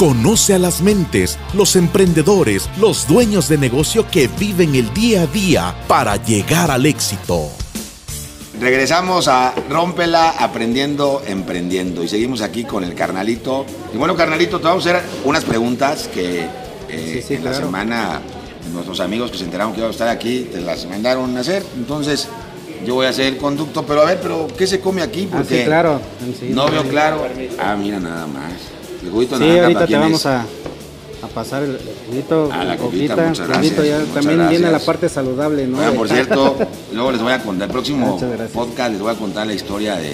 Conoce 0.00 0.54
a 0.54 0.58
las 0.58 0.80
mentes, 0.80 1.38
los 1.52 1.76
emprendedores, 1.76 2.70
los 2.80 3.06
dueños 3.06 3.50
de 3.50 3.58
negocio 3.58 4.06
que 4.10 4.28
viven 4.28 4.74
el 4.74 4.94
día 4.94 5.24
a 5.24 5.26
día 5.26 5.74
para 5.88 6.16
llegar 6.16 6.70
al 6.70 6.86
éxito. 6.86 7.50
Regresamos 8.58 9.28
a 9.28 9.52
Rómpela 9.68 10.30
Aprendiendo 10.30 11.20
Emprendiendo 11.26 12.02
y 12.02 12.08
seguimos 12.08 12.40
aquí 12.40 12.64
con 12.64 12.82
el 12.82 12.94
carnalito. 12.94 13.66
Y 13.92 13.98
bueno, 13.98 14.16
carnalito, 14.16 14.58
te 14.58 14.68
vamos 14.68 14.86
a 14.86 14.88
hacer 14.88 15.02
unas 15.26 15.44
preguntas 15.44 16.08
que 16.08 16.46
eh, 16.88 17.16
Sí, 17.16 17.20
sí, 17.20 17.34
en 17.34 17.44
la 17.44 17.52
semana 17.52 18.22
nuestros 18.72 19.00
amigos 19.00 19.30
que 19.30 19.36
se 19.36 19.44
enteraron 19.44 19.74
que 19.74 19.80
iba 19.80 19.88
a 19.88 19.90
estar 19.90 20.08
aquí 20.08 20.48
te 20.50 20.62
las 20.62 20.86
mandaron 20.86 21.36
a 21.36 21.40
hacer. 21.40 21.62
Entonces, 21.76 22.26
yo 22.86 22.94
voy 22.94 23.04
a 23.04 23.10
hacer 23.10 23.26
el 23.26 23.36
conducto, 23.36 23.84
pero 23.84 24.00
a 24.00 24.06
ver, 24.06 24.18
pero 24.22 24.48
¿qué 24.56 24.66
se 24.66 24.80
come 24.80 25.02
aquí? 25.02 25.28
Ah, 25.30 25.36
Porque 25.36 25.58
sí, 25.58 25.64
claro. 25.66 26.00
Sí, 26.40 26.52
no 26.54 26.70
veo 26.70 26.84
claro. 26.84 27.26
Ah, 27.58 27.76
mira 27.78 28.00
nada 28.00 28.26
más. 28.26 28.79
El 29.02 29.10
juguito 29.10 29.36
Sí, 29.36 29.42
naranja, 29.44 29.62
ahorita 29.62 29.78
¿para 29.80 29.86
te 29.86 29.96
vamos 29.96 30.26
a, 30.26 30.40
a 31.22 31.26
pasar 31.34 31.62
el 31.62 31.78
juguito, 32.08 32.48
Ah, 32.52 32.64
la 32.64 32.76
coquita, 32.76 33.14
coquita, 33.14 33.28
muchas 33.28 33.46
juguito, 33.56 33.74
gracias, 33.76 33.88
ya 33.88 33.98
muchas 34.06 34.14
también 34.24 34.48
viene 34.48 34.70
la 34.70 34.78
parte 34.78 35.08
saludable, 35.08 35.66
¿no? 35.66 35.78
Oigan, 35.78 35.94
por 35.94 36.08
cierto, 36.08 36.56
luego 36.92 37.12
les 37.12 37.22
voy 37.22 37.32
a 37.32 37.38
contar, 37.42 37.68
el 37.68 37.72
próximo 37.72 38.20
podcast 38.52 38.90
les 38.92 39.00
voy 39.00 39.12
a 39.12 39.16
contar 39.16 39.46
la 39.46 39.54
historia 39.54 39.96
de, 39.96 40.10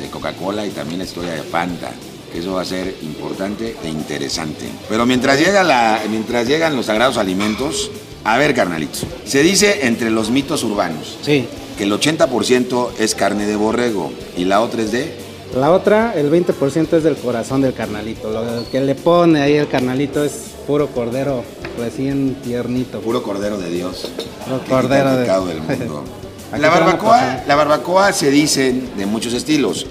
de 0.00 0.08
Coca-Cola 0.10 0.66
y 0.66 0.70
también 0.70 0.98
la 0.98 1.04
historia 1.04 1.32
de 1.32 1.42
Fanta, 1.42 1.90
Eso 2.34 2.52
va 2.54 2.62
a 2.62 2.64
ser 2.64 2.94
importante 3.02 3.76
e 3.82 3.88
interesante. 3.88 4.66
Pero 4.88 5.06
mientras, 5.06 5.38
llega 5.38 5.62
la, 5.64 6.00
mientras 6.10 6.46
llegan 6.46 6.76
los 6.76 6.86
sagrados 6.86 7.16
alimentos, 7.16 7.90
a 8.24 8.36
ver, 8.36 8.54
carnalitos, 8.54 9.06
se 9.24 9.42
dice 9.42 9.86
entre 9.86 10.10
los 10.10 10.30
mitos 10.30 10.62
urbanos 10.64 11.16
Sí. 11.22 11.46
que 11.78 11.84
el 11.84 11.92
80% 11.92 12.88
es 12.98 13.14
carne 13.14 13.46
de 13.46 13.56
borrego 13.56 14.12
y 14.36 14.44
la 14.44 14.60
otra 14.60 14.82
es 14.82 14.92
de... 14.92 15.25
La 15.54 15.72
otra, 15.72 16.12
el 16.14 16.30
20% 16.30 16.92
es 16.96 17.02
del 17.02 17.16
corazón 17.16 17.62
del 17.62 17.72
carnalito. 17.72 18.30
Lo 18.30 18.68
que 18.70 18.80
le 18.80 18.94
pone 18.94 19.40
ahí 19.40 19.54
el 19.54 19.68
carnalito 19.68 20.22
es 20.22 20.54
puro 20.66 20.88
cordero 20.88 21.44
recién 21.78 22.34
tiernito. 22.42 23.00
Puro 23.00 23.22
cordero 23.22 23.56
de 23.56 23.70
Dios. 23.70 24.10
Puro 24.44 24.60
cordero 24.68 25.16
de- 25.16 25.24
del 25.26 25.60
mundo. 25.78 26.04
La 26.56 26.70
barbacoa, 26.70 27.42
la 27.48 27.56
barbacoa 27.56 28.12
se 28.12 28.30
dicen 28.30 28.90
de 28.96 29.04
muchos 29.04 29.32
estilos. 29.32 29.86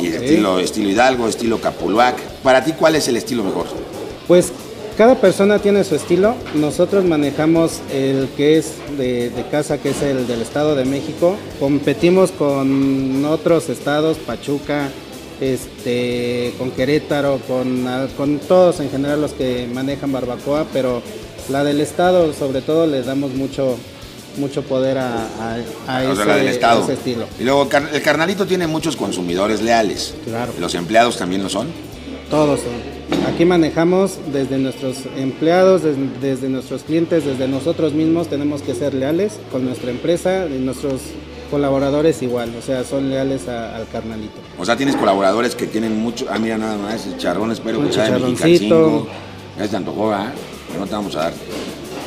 Y 0.00 0.08
estilo, 0.08 0.58
estilo 0.58 0.88
Hidalgo, 0.88 1.28
estilo 1.28 1.60
Capuluac. 1.60 2.18
Para 2.42 2.64
ti, 2.64 2.72
¿cuál 2.72 2.96
es 2.96 3.06
el 3.06 3.16
estilo 3.16 3.44
mejor? 3.44 3.66
Pues 4.26 4.50
cada 5.00 5.14
persona 5.14 5.58
tiene 5.58 5.82
su 5.82 5.94
estilo. 5.94 6.34
Nosotros 6.54 7.06
manejamos 7.06 7.80
el 7.90 8.28
que 8.36 8.58
es 8.58 8.74
de, 8.98 9.30
de 9.30 9.48
casa, 9.50 9.78
que 9.78 9.92
es 9.92 10.02
el 10.02 10.26
del 10.26 10.42
Estado 10.42 10.76
de 10.76 10.84
México. 10.84 11.38
Competimos 11.58 12.32
con 12.32 13.24
otros 13.24 13.70
estados, 13.70 14.18
Pachuca, 14.18 14.90
este, 15.40 16.52
con 16.58 16.70
Querétaro, 16.72 17.40
con, 17.48 17.88
con 18.14 18.40
todos 18.40 18.80
en 18.80 18.90
general 18.90 19.22
los 19.22 19.32
que 19.32 19.66
manejan 19.72 20.12
barbacoa, 20.12 20.66
pero 20.70 21.00
la 21.48 21.64
del 21.64 21.80
Estado 21.80 22.34
sobre 22.34 22.60
todo 22.60 22.86
le 22.86 23.02
damos 23.02 23.32
mucho 23.32 23.78
mucho 24.36 24.60
poder 24.60 24.98
a, 24.98 25.56
ese, 26.02 26.26
la 26.26 26.36
del 26.36 26.48
Estado. 26.48 26.82
a 26.82 26.84
ese 26.84 26.92
estilo. 26.92 27.24
Y 27.40 27.44
luego, 27.44 27.70
el 27.90 28.02
carnalito 28.02 28.46
tiene 28.46 28.66
muchos 28.66 28.96
consumidores 28.96 29.62
leales. 29.62 30.12
Claro. 30.26 30.52
¿Los 30.60 30.74
empleados 30.74 31.16
también 31.16 31.42
lo 31.42 31.48
son? 31.48 31.68
Todos 32.28 32.60
son. 32.60 32.89
Aquí 33.32 33.44
manejamos 33.44 34.18
desde 34.32 34.58
nuestros 34.58 34.98
empleados, 35.16 35.82
des- 35.82 35.96
desde, 36.20 36.48
nuestros 36.48 36.82
clientes, 36.82 37.24
desde 37.24 37.48
nosotros 37.48 37.92
mismos, 37.92 38.28
tenemos 38.28 38.62
que 38.62 38.74
ser 38.74 38.94
leales 38.94 39.38
con 39.52 39.64
nuestra 39.64 39.90
empresa 39.90 40.46
y 40.46 40.58
nuestros 40.58 41.00
colaboradores 41.50 42.22
igual, 42.22 42.52
o 42.58 42.62
sea, 42.62 42.84
son 42.84 43.10
leales 43.10 43.48
a- 43.48 43.76
al 43.76 43.88
carnalito. 43.88 44.34
O 44.58 44.64
sea, 44.64 44.76
tienes 44.76 44.96
colaboradores 44.96 45.54
que 45.54 45.66
tienen 45.66 46.00
mucho. 46.00 46.26
Ah, 46.30 46.38
mira, 46.38 46.56
nada 46.58 46.76
más, 46.78 47.06
el 47.06 47.16
charrón, 47.18 47.50
espero 47.50 47.78
Un 47.80 47.86
que 47.88 47.92
sea 47.92 48.04
de. 48.10 48.18
Mexicancingo. 48.20 49.06
Ya 49.58 49.66
se 49.68 49.76
antojó, 49.76 50.08
¿verdad? 50.10 50.32
No 50.78 50.86
te 50.86 50.92
vamos 50.92 51.14
a 51.16 51.20
dar. 51.24 51.32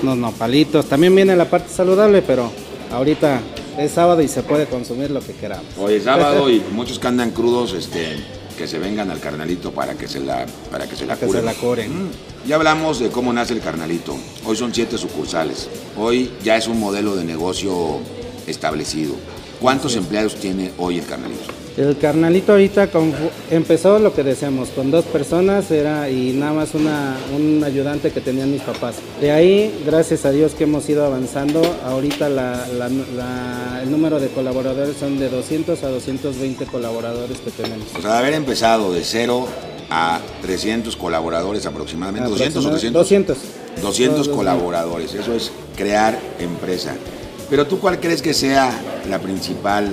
Unos 0.01 0.17
nopalitos, 0.17 0.86
también 0.86 1.15
viene 1.15 1.36
la 1.36 1.45
parte 1.45 1.69
saludable, 1.69 2.22
pero 2.22 2.51
ahorita 2.91 3.39
es 3.77 3.91
sábado 3.91 4.22
y 4.22 4.27
se 4.27 4.43
puede 4.43 4.65
consumir 4.65 5.12
lo 5.12 5.19
que 5.22 5.33
queramos. 5.33 5.65
Hoy 5.77 5.95
es 5.95 6.03
sábado 6.03 6.50
y 6.50 6.62
muchos 6.72 7.00
que 7.00 7.07
andan 7.07 7.31
crudos, 7.31 7.74
este, 7.74 8.15
que 8.53 8.67
se 8.67 8.79
vengan 8.79 9.12
al 9.12 9.19
carnalito 9.19 9.72
para 9.72 9.95
que 9.95 10.07
se 10.07 10.19
la, 10.19 10.45
para 10.72 10.88
que 10.88 10.95
se 10.95 11.05
la 11.05 11.17
que 11.17 11.27
se 11.27 11.41
la 11.41 11.53
curen. 11.53 12.05
Mm. 12.05 12.12
Ya 12.48 12.55
hablamos 12.55 13.00
de 13.00 13.10
cómo 13.10 13.31
nace 13.33 13.53
el 13.53 13.62
carnalito. 13.62 14.17
Hoy 14.45 14.55
son 14.55 14.74
siete 14.74 14.98
sucursales. 14.98 15.69
Hoy 15.98 16.31
ya 16.43 16.57
es 16.57 16.67
un 16.67 16.79
modelo 16.79 17.15
de 17.15 17.24
negocio 17.24 18.00
establecido. 18.48 19.15
¿Cuántos 19.62 19.95
empleados 19.95 20.36
tiene 20.36 20.72
hoy 20.77 21.00
el 21.00 21.05
carnalito? 21.05 21.62
El 21.75 21.98
carnalito 21.98 22.51
ahorita 22.51 22.88
empezó 23.50 23.98
lo 23.98 24.13
que 24.13 24.22
decíamos, 24.24 24.70
con 24.70 24.92
dos 24.92 25.06
personas 25.06 25.72
era 25.72 26.08
y 26.08 26.32
nada 26.34 26.53
más 26.53 26.75
una, 26.75 27.18
un 27.36 27.63
ayudante 27.63 28.12
que 28.12 28.22
tenían 28.22 28.51
mis 28.51 28.62
papás. 28.62 28.96
De 29.20 29.32
ahí, 29.32 29.82
gracias 29.84 30.24
a 30.25 30.32
Dios 30.32 30.53
que 30.53 30.65
hemos 30.65 30.88
ido 30.88 31.03
avanzando, 31.03 31.62
ahorita 31.86 32.30
la- 32.30 32.68
la- 32.77 32.89
la- 32.89 33.80
el 33.82 33.89
número 33.89 34.20
de 34.20 34.27
colaboradores 34.27 34.98
son 35.00 35.18
de 35.18 35.30
200 35.30 35.82
a 35.84 35.88
220 35.89 36.65
colaboradores 36.68 37.39
que 37.39 37.50
tenemos. 37.50 37.88
O 37.98 38.01
sea, 38.01 38.12
de 38.13 38.18
haber 38.20 38.34
empezado 38.36 38.94
de 38.94 39.03
cero 39.03 39.48
a 39.89 40.20
300 40.44 40.96
colaboradores 40.96 41.65
aproximadamente. 41.65 42.30
¿200 42.30 42.65
o 42.68 42.70
300? 42.70 42.94
200. 42.94 43.38
200 43.82 44.15
Todos 44.15 44.27
los- 44.27 44.38
colaboradores, 44.38 45.13
eso 45.15 45.34
es 45.34 45.51
crear 45.75 46.20
empresa. 46.39 46.94
Pero 47.50 47.65
tú 47.65 47.80
cuál 47.80 48.00
crees 48.00 48.22
que 48.22 48.34
sea 48.36 48.72
la 49.10 49.19
principal 49.19 49.89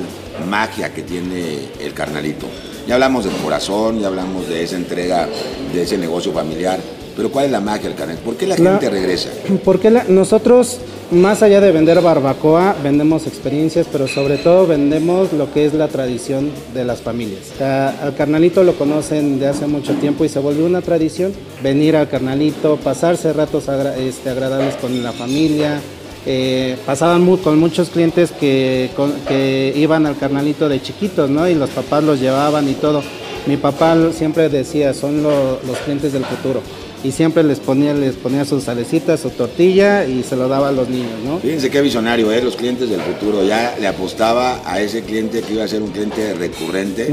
magia 0.49 0.93
que 0.93 1.03
tiene 1.03 1.59
el 1.81 1.93
carnalito? 1.95 2.47
Ya 2.87 2.95
hablamos 2.95 3.25
del 3.25 3.35
corazón, 3.37 4.01
ya 4.01 4.09
hablamos 4.09 4.49
de 4.49 4.63
esa 4.65 4.77
entrega, 4.77 5.29
de 5.73 5.83
ese 5.83 5.97
negocio 5.99 6.33
familiar, 6.33 6.79
pero 7.17 7.31
¿cuál 7.31 7.47
es 7.47 7.51
la 7.51 7.61
magia 7.61 7.89
del 7.89 7.97
carnalito? 7.99 8.25
¿Por 8.25 8.37
qué 8.37 8.47
la 8.47 8.57
La- 8.57 8.71
gente 8.73 8.91
regresa? 8.91 9.31
Porque 9.65 9.91
la- 9.91 10.05
nosotros, 10.05 10.79
más 11.11 11.43
allá 11.43 11.61
de 11.61 11.71
vender 11.73 12.01
barbacoa, 12.01 12.75
vendemos 12.83 13.27
experiencias, 13.27 13.87
pero 13.93 14.09
sobre 14.09 14.39
todo 14.39 14.67
vendemos 14.67 15.33
lo 15.33 15.53
que 15.53 15.67
es 15.67 15.75
la 15.75 15.89
tradición 15.89 16.51
de 16.73 16.85
las 16.85 17.03
familias. 17.03 17.41
O 17.55 17.59
sea, 17.59 17.91
al 18.03 18.15
carnalito 18.17 18.65
lo 18.65 18.75
conocen 18.77 19.39
de 19.39 19.49
hace 19.49 19.67
mucho 19.67 19.93
tiempo 19.95 20.25
y 20.25 20.29
se 20.29 20.39
volvió 20.39 20.65
una 20.67 20.81
tradición 20.83 21.33
venir 21.63 21.97
al 21.97 22.09
carnalito, 22.09 22.77
pasarse 22.77 23.33
ratos 23.33 23.69
agra- 23.69 23.97
este, 23.99 24.31
agradables 24.31 24.75
con 24.77 25.03
la 25.03 25.13
familia. 25.13 25.81
Eh, 26.27 26.77
pasaban 26.85 27.37
con 27.39 27.59
muchos 27.59 27.89
clientes 27.91 28.31
que, 28.31 28.91
con- 28.95 29.13
que 29.27 29.73
iban 29.77 30.05
al 30.07 30.19
carnalito 30.19 30.69
de 30.69 30.83
chiquitos, 30.83 31.31
¿no? 31.31 31.49
Y 31.49 31.55
los 31.55 31.71
papás 31.71 32.05
los 32.05 32.21
llevaban 32.21 32.69
y 32.69 32.75
todo. 32.75 33.03
Mi 33.47 33.57
papá 33.57 33.97
siempre 34.13 34.49
decía, 34.51 34.93
son 34.93 35.23
lo- 35.23 35.59
los 35.67 35.79
clientes 35.85 36.13
del 36.13 36.25
futuro 36.27 36.61
y 37.03 37.13
siempre 37.13 37.43
les 37.43 37.59
ponía 37.59 37.95
les 37.95 38.15
ponía 38.17 38.45
sus 38.45 38.65
salecitas, 38.65 39.21
su 39.21 39.31
tortilla 39.31 40.05
y 40.05 40.23
se 40.23 40.37
lo 40.37 40.47
daba 40.49 40.69
a 40.69 40.73
los 40.73 40.91
niños, 40.91 41.19
¿no? 41.25 41.39
Fíjense 41.39 41.71
qué 41.71 41.81
visionario, 41.81 42.31
¿eh? 42.31 42.43
los 42.43 42.57
clientes 42.57 42.91
del 42.91 43.01
futuro. 43.01 43.43
Ya 43.43 43.75
le 43.81 43.87
apostaba 43.87 44.61
a 44.71 44.79
ese 44.83 45.03
cliente 45.03 45.41
que 45.41 45.55
iba 45.55 45.65
a 45.65 45.69
ser 45.69 45.81
un 45.81 45.91
cliente 45.91 46.35
recurrente, 46.35 47.09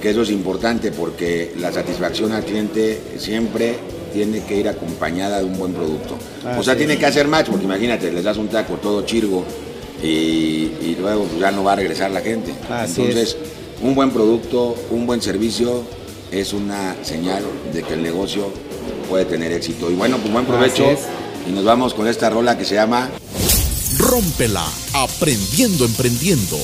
que 0.00 0.10
eso 0.10 0.22
es 0.22 0.30
importante 0.30 0.92
porque 0.92 1.52
la 1.58 1.72
satisfacción 1.72 2.30
al 2.30 2.44
cliente 2.44 3.00
siempre 3.18 3.74
tiene 4.12 4.42
que 4.44 4.56
ir 4.56 4.68
acompañada 4.68 5.38
de 5.38 5.44
un 5.44 5.58
buen 5.58 5.72
producto. 5.72 6.16
o 6.58 6.62
sea, 6.62 6.76
tiene 6.76 6.98
que 6.98 7.06
hacer 7.06 7.28
match, 7.28 7.48
porque 7.48 7.64
imagínate, 7.64 8.10
les 8.12 8.24
das 8.24 8.36
un 8.36 8.48
taco 8.48 8.74
todo 8.74 9.02
chirgo 9.04 9.44
y, 10.02 10.06
y 10.06 10.96
luego 11.00 11.26
ya 11.38 11.50
no 11.50 11.62
va 11.64 11.72
a 11.72 11.76
regresar 11.76 12.10
la 12.10 12.20
gente. 12.20 12.52
Entonces, 12.98 13.36
un 13.82 13.94
buen 13.94 14.10
producto, 14.10 14.74
un 14.90 15.06
buen 15.06 15.22
servicio 15.22 15.82
es 16.30 16.52
una 16.52 16.96
señal 17.02 17.42
de 17.72 17.82
que 17.82 17.94
el 17.94 18.02
negocio 18.02 18.50
puede 19.08 19.24
tener 19.24 19.52
éxito. 19.52 19.90
Y 19.90 19.94
bueno, 19.94 20.18
pues 20.18 20.32
buen 20.32 20.46
provecho. 20.46 20.84
Y 21.48 21.52
nos 21.52 21.64
vamos 21.64 21.94
con 21.94 22.06
esta 22.06 22.30
rola 22.30 22.56
que 22.56 22.64
se 22.64 22.74
llama 22.74 23.10
Rómpela, 23.98 24.64
aprendiendo, 24.94 25.84
emprendiendo. 25.84 26.56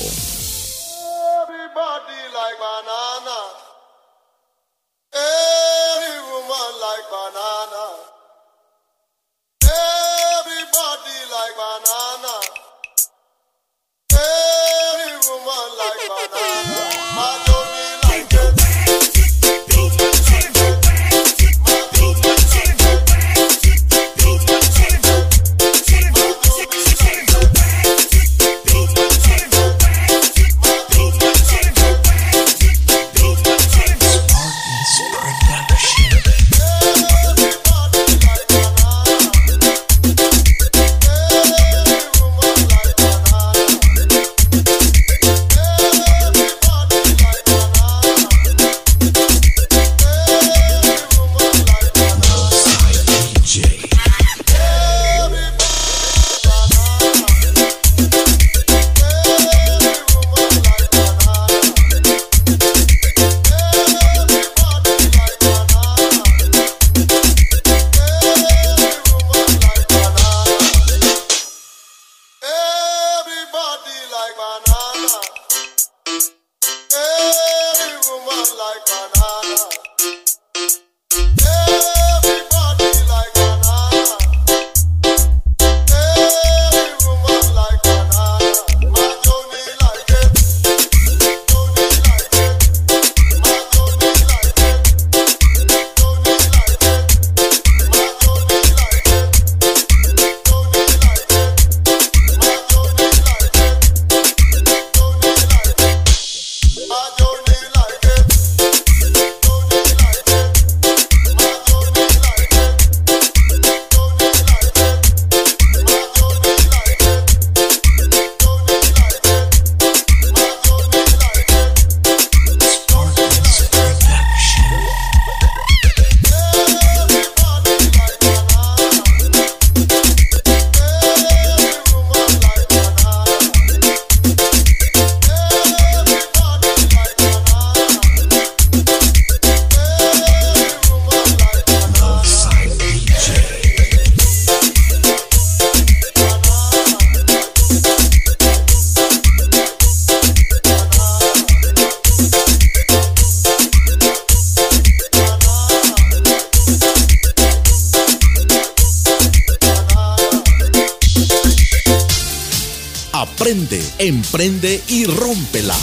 Emprende 164.07 164.81
y 164.87 165.05
rómpela. 165.05 165.75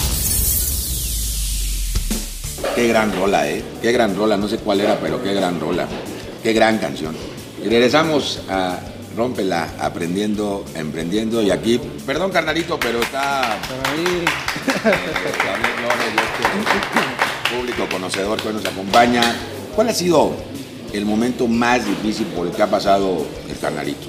Qué 2.75 2.88
gran 2.88 3.14
rola, 3.14 3.49
¿eh? 3.49 3.62
Qué 3.83 3.93
gran 3.93 4.16
rola, 4.16 4.37
no 4.37 4.49
sé 4.49 4.59
cuál 4.59 4.81
era, 4.81 4.99
pero 4.99 5.23
qué 5.23 5.35
gran 5.35 5.61
rola. 5.61 5.87
Qué 6.43 6.52
gran 6.52 6.78
canción. 6.78 7.14
Y 7.62 7.69
regresamos 7.69 8.40
a 8.49 8.78
Rómpela, 9.16 9.75
aprendiendo, 9.78 10.64
emprendiendo. 10.75 11.40
Y 11.43 11.50
aquí, 11.50 11.81
perdón, 12.04 12.33
carnalito, 12.33 12.78
pero 12.81 13.00
está 13.00 13.59
Pero 13.69 13.83
ahí, 13.93 14.25
eh, 14.85 15.02
este 16.61 17.57
público 17.57 17.87
conocedor 17.90 18.40
que 18.40 18.49
hoy 18.49 18.54
nos 18.54 18.66
acompaña. 18.66 19.23
¿Cuál 19.75 19.90
ha 19.90 19.95
sido 19.95 20.33
el 20.93 21.04
momento 21.04 21.47
más 21.47 21.85
difícil 21.87 22.26
por 22.28 22.47
el 22.47 22.52
que 22.52 22.62
ha 22.62 22.71
pasado 22.71 23.25
el 23.49 23.59
carnalito? 23.59 24.07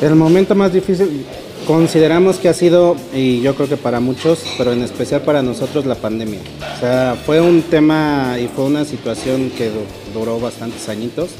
El 0.00 0.14
momento 0.14 0.54
más 0.54 0.72
difícil 0.72 1.26
consideramos 1.66 2.36
que 2.36 2.48
ha 2.48 2.54
sido, 2.54 2.96
y 3.14 3.40
yo 3.40 3.54
creo 3.54 3.68
que 3.68 3.76
para 3.76 4.00
muchos, 4.00 4.40
pero 4.58 4.72
en 4.72 4.82
especial 4.82 5.22
para 5.22 5.42
nosotros, 5.42 5.86
la 5.86 5.94
pandemia. 5.94 6.40
O 6.76 6.80
sea, 6.80 7.16
fue 7.24 7.40
un 7.40 7.62
tema 7.62 8.36
y 8.42 8.48
fue 8.48 8.64
una 8.64 8.84
situación 8.84 9.50
que 9.56 9.66
du- 9.70 9.86
duró 10.18 10.38
bastantes 10.40 10.88
añitos, 10.88 11.30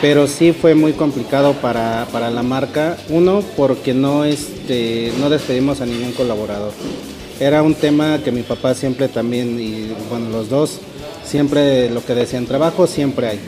pero 0.00 0.26
sí 0.26 0.52
fue 0.52 0.74
muy 0.74 0.92
complicado 0.92 1.52
para, 1.54 2.06
para 2.12 2.30
la 2.30 2.42
marca. 2.42 2.96
Uno, 3.08 3.42
porque 3.56 3.94
no, 3.94 4.24
este, 4.24 5.12
no 5.20 5.30
despedimos 5.30 5.80
a 5.80 5.86
ningún 5.86 6.12
colaborador. 6.12 6.72
Era 7.40 7.62
un 7.62 7.74
tema 7.74 8.18
que 8.22 8.30
mi 8.32 8.42
papá 8.42 8.74
siempre 8.74 9.08
también, 9.08 9.58
y 9.60 9.92
bueno, 10.10 10.30
los 10.30 10.48
dos, 10.48 10.78
siempre 11.24 11.90
lo 11.90 12.04
que 12.04 12.14
decían, 12.14 12.46
trabajo 12.46 12.86
siempre 12.86 13.26
hay 13.28 13.40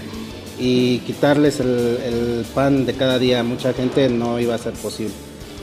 y 0.58 1.00
quitarles 1.00 1.60
el, 1.60 1.68
el 1.68 2.44
pan 2.54 2.86
de 2.86 2.94
cada 2.94 3.18
día 3.18 3.40
a 3.40 3.42
mucha 3.42 3.74
gente 3.74 4.08
no 4.08 4.40
iba 4.40 4.54
a 4.54 4.58
ser 4.58 4.72
posible. 4.72 5.12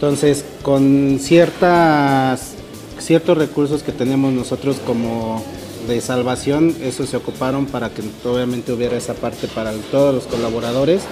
Entonces, 0.03 0.43
con 0.63 1.17
ciertas, 1.17 2.55
ciertos 2.99 3.37
recursos 3.37 3.83
que 3.83 3.93
tenemos 3.93 4.33
nosotros 4.33 4.75
como 4.85 5.41
de 5.87 6.01
salvación, 6.01 6.75
eso 6.83 7.05
se 7.05 7.15
ocuparon 7.15 7.67
para 7.67 7.89
que 7.89 8.01
obviamente 8.25 8.73
hubiera 8.73 8.97
esa 8.97 9.13
parte 9.13 9.47
para 9.47 9.71
todos 9.93 10.13
los 10.13 10.25
colaboradores. 10.25 11.03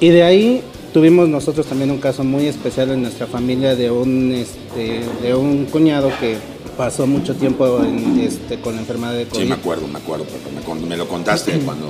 Y 0.00 0.08
de 0.08 0.22
ahí 0.22 0.62
tuvimos 0.94 1.28
nosotros 1.28 1.66
también 1.66 1.90
un 1.90 1.98
caso 1.98 2.24
muy 2.24 2.46
especial 2.46 2.90
en 2.90 3.02
nuestra 3.02 3.26
familia 3.26 3.76
de 3.76 3.90
un, 3.90 4.32
este, 4.32 5.02
de 5.20 5.34
un 5.34 5.66
cuñado 5.66 6.10
que 6.18 6.38
pasó 6.74 7.06
mucho 7.06 7.34
tiempo 7.34 7.84
en, 7.84 8.18
este, 8.18 8.62
con 8.62 8.76
la 8.76 8.80
enfermedad 8.80 9.12
de 9.12 9.26
COVID. 9.26 9.42
Sí, 9.42 9.46
me 9.46 9.56
acuerdo, 9.56 9.86
me 9.88 9.98
acuerdo, 9.98 10.24
porque 10.24 10.80
me, 10.80 10.86
me 10.86 10.96
lo 10.96 11.06
contaste 11.06 11.52
cuando 11.66 11.88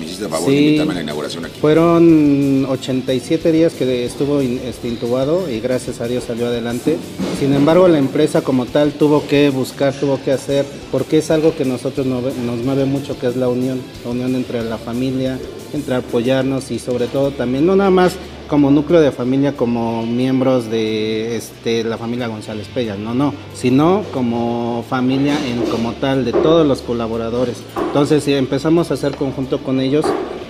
me 0.00 0.06
hiciste 0.06 0.26
favor 0.28 0.48
Sí. 0.48 0.54
de 0.56 0.62
invitarme 0.62 0.92
a 0.92 0.96
la 0.96 1.02
inauguración 1.02 1.44
aquí. 1.44 1.60
Fueron 1.60 2.64
87 2.68 3.52
días 3.52 3.72
que 3.74 4.04
estuvo 4.04 4.42
in- 4.42 4.60
este, 4.64 4.88
intubado 4.88 5.48
y 5.50 5.60
gracias 5.60 6.00
a 6.00 6.08
Dios 6.08 6.24
salió 6.26 6.46
adelante. 6.46 6.96
Sin 7.38 7.52
embargo, 7.54 7.86
la 7.88 7.98
empresa 7.98 8.42
como 8.42 8.66
tal 8.66 8.92
tuvo 8.92 9.26
que 9.28 9.50
buscar, 9.50 9.92
tuvo 9.94 10.20
que 10.24 10.32
hacer, 10.32 10.64
porque 10.90 11.18
es 11.18 11.30
algo 11.30 11.54
que 11.54 11.64
nosotros 11.64 12.06
no 12.06 12.20
nos 12.20 12.64
mueve 12.64 12.86
mucho, 12.86 13.18
que 13.18 13.26
es 13.28 13.36
la 13.36 13.48
unión, 13.48 13.80
la 14.04 14.10
unión 14.10 14.34
entre 14.34 14.64
la 14.64 14.78
familia, 14.78 15.38
entre 15.72 15.94
apoyarnos 15.94 16.70
y 16.70 16.78
sobre 16.78 17.06
todo 17.06 17.30
también, 17.30 17.66
no 17.66 17.76
nada 17.76 17.90
más 17.90 18.14
como 18.50 18.72
núcleo 18.72 19.00
de 19.00 19.12
familia, 19.12 19.56
como 19.56 20.04
miembros 20.04 20.68
de 20.68 21.36
este, 21.36 21.84
la 21.84 21.96
familia 21.96 22.26
González 22.26 22.66
Pella, 22.66 22.96
no, 22.96 23.14
no, 23.14 23.32
sino 23.54 24.02
como 24.12 24.84
familia 24.90 25.38
en 25.46 25.62
como 25.70 25.92
tal 25.92 26.24
de 26.24 26.32
todos 26.32 26.66
los 26.66 26.82
colaboradores. 26.82 27.62
Entonces, 27.80 28.24
si 28.24 28.34
empezamos 28.34 28.90
a 28.90 28.94
hacer 28.94 29.14
conjunto 29.14 29.62
con 29.62 29.78
ellos, 29.80 30.04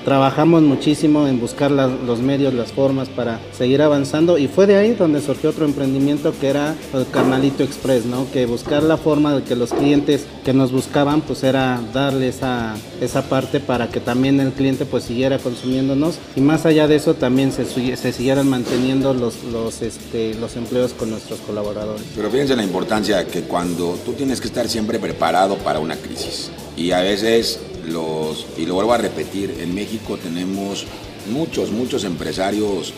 trabajamos 0.05 0.63
muchísimo 0.63 1.27
en 1.27 1.41
buscar 1.41 1.71
los 1.71 2.21
medios, 2.21 2.55
las 2.55 2.73
formas 2.73 3.09
para 3.09 3.41
seguir 3.57 3.83
avanzando 3.83 4.39
y 4.39 4.49
fue 4.49 4.67
de 4.67 4.77
ahí 4.77 4.95
donde 4.95 5.21
surgió 5.21 5.51
otro 5.51 5.65
emprendimiento 5.65 6.33
que 6.41 6.49
era 6.49 6.75
el 6.93 7.07
Carnalito 7.11 7.63
Express, 7.63 8.05
¿no? 8.05 8.31
Que 8.33 8.47
buscar 8.47 8.83
la 8.83 8.97
forma 8.97 9.35
de 9.35 9.43
que 9.43 9.57
los 9.57 9.73
clientes 9.73 10.27
que 10.45 10.53
nos 10.53 10.73
buscaban 10.73 11.21
pues 11.21 11.43
era 11.43 11.81
darle 11.93 12.29
esa, 12.29 12.77
esa 13.01 13.23
parte 13.23 13.61
para 13.61 13.89
que 13.89 14.01
también 14.01 14.41
el 14.41 14.53
cliente 14.53 14.85
pues 14.85 15.05
siguiera 15.05 15.39
consumiéndonos 15.39 16.19
y 16.37 16.41
más 16.41 16.67
allá 16.67 16.89
de 16.89 16.97
eso 16.97 17.15
también 17.15 17.53
se 17.53 18.13
siguieran 18.13 18.49
manteniendo 18.49 19.15
los, 19.15 19.45
los, 19.45 19.83
este, 19.83 20.35
los 20.35 20.57
empleos 20.57 20.93
con 20.93 21.11
nuestros 21.11 21.41
colaboradores. 21.41 22.05
Pero 22.15 22.31
fíjense 22.31 22.57
la 22.57 22.65
importancia 22.65 23.27
que 23.27 23.43
cuando 23.43 23.99
tú 24.05 24.13
tienes 24.13 24.41
que 24.41 24.49
estar 24.49 24.69
siempre 24.69 24.99
preparado 24.99 25.57
para 25.59 25.81
una 25.81 25.97
crisis. 25.97 26.51
Y 26.77 26.93
a 26.93 27.01
veces 27.01 27.61
los, 27.91 28.47
y 28.57 28.67
lo 28.67 28.75
vuelvo 28.75 28.93
a 28.93 28.99
repetir, 28.99 29.57
en 29.61 29.75
México 29.75 30.17
tenemos 30.17 30.87
muchos, 31.31 31.71
muchos 31.71 32.05
empresarios 32.05 32.93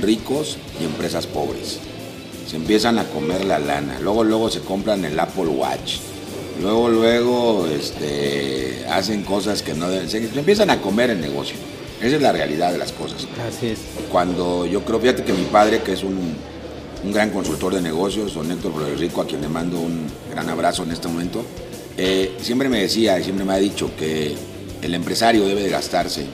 ricos 0.00 0.58
y 0.80 0.84
empresas 0.84 1.26
pobres. 1.26 1.78
Se 2.46 2.56
empiezan 2.56 2.98
a 2.98 3.04
comer 3.04 3.44
la 3.44 3.58
lana, 3.58 3.98
luego, 4.00 4.24
luego 4.24 4.50
se 4.50 4.60
compran 4.60 5.04
el 5.04 5.18
Apple 5.18 5.46
Watch. 5.46 5.98
Luego, 6.60 6.88
luego 6.90 7.66
este, 7.66 8.84
hacen 8.90 9.22
cosas 9.22 9.62
que 9.62 9.74
no 9.74 9.88
deben 9.88 10.08
ser. 10.08 10.30
Se 10.30 10.38
empiezan 10.38 10.70
a 10.70 10.80
comer 10.80 11.10
el 11.10 11.20
negocio. 11.20 11.56
Esa 12.00 12.16
es 12.16 12.22
la 12.22 12.32
realidad 12.32 12.72
de 12.72 12.78
las 12.78 12.90
cosas 12.90 13.28
Así 13.48 13.68
es. 13.68 13.78
cuando 14.10 14.66
yo 14.66 14.84
creo, 14.84 14.98
fíjate 14.98 15.22
que 15.22 15.32
mi 15.32 15.44
padre, 15.44 15.82
que 15.82 15.92
es 15.92 16.02
un, 16.02 16.34
un 17.04 17.12
gran 17.12 17.30
consultor 17.30 17.74
de 17.74 17.80
negocios, 17.80 18.34
don 18.34 18.50
Héctor 18.50 18.74
Flores 18.74 18.98
Rico, 18.98 19.20
a 19.20 19.26
quien 19.26 19.40
le 19.40 19.48
mando 19.48 19.78
un 19.78 20.06
gran 20.30 20.48
abrazo 20.48 20.82
en 20.82 20.90
este 20.90 21.06
momento, 21.06 21.44
eh, 21.96 22.36
siempre 22.40 22.68
me 22.68 22.80
decía 22.80 23.18
y 23.18 23.24
siempre 23.24 23.44
me 23.44 23.52
ha 23.52 23.58
dicho 23.58 23.90
que 23.96 24.34
el 24.82 24.94
empresario 24.94 25.44
debe 25.46 25.62
de 25.62 25.70
gastarse 25.70 26.26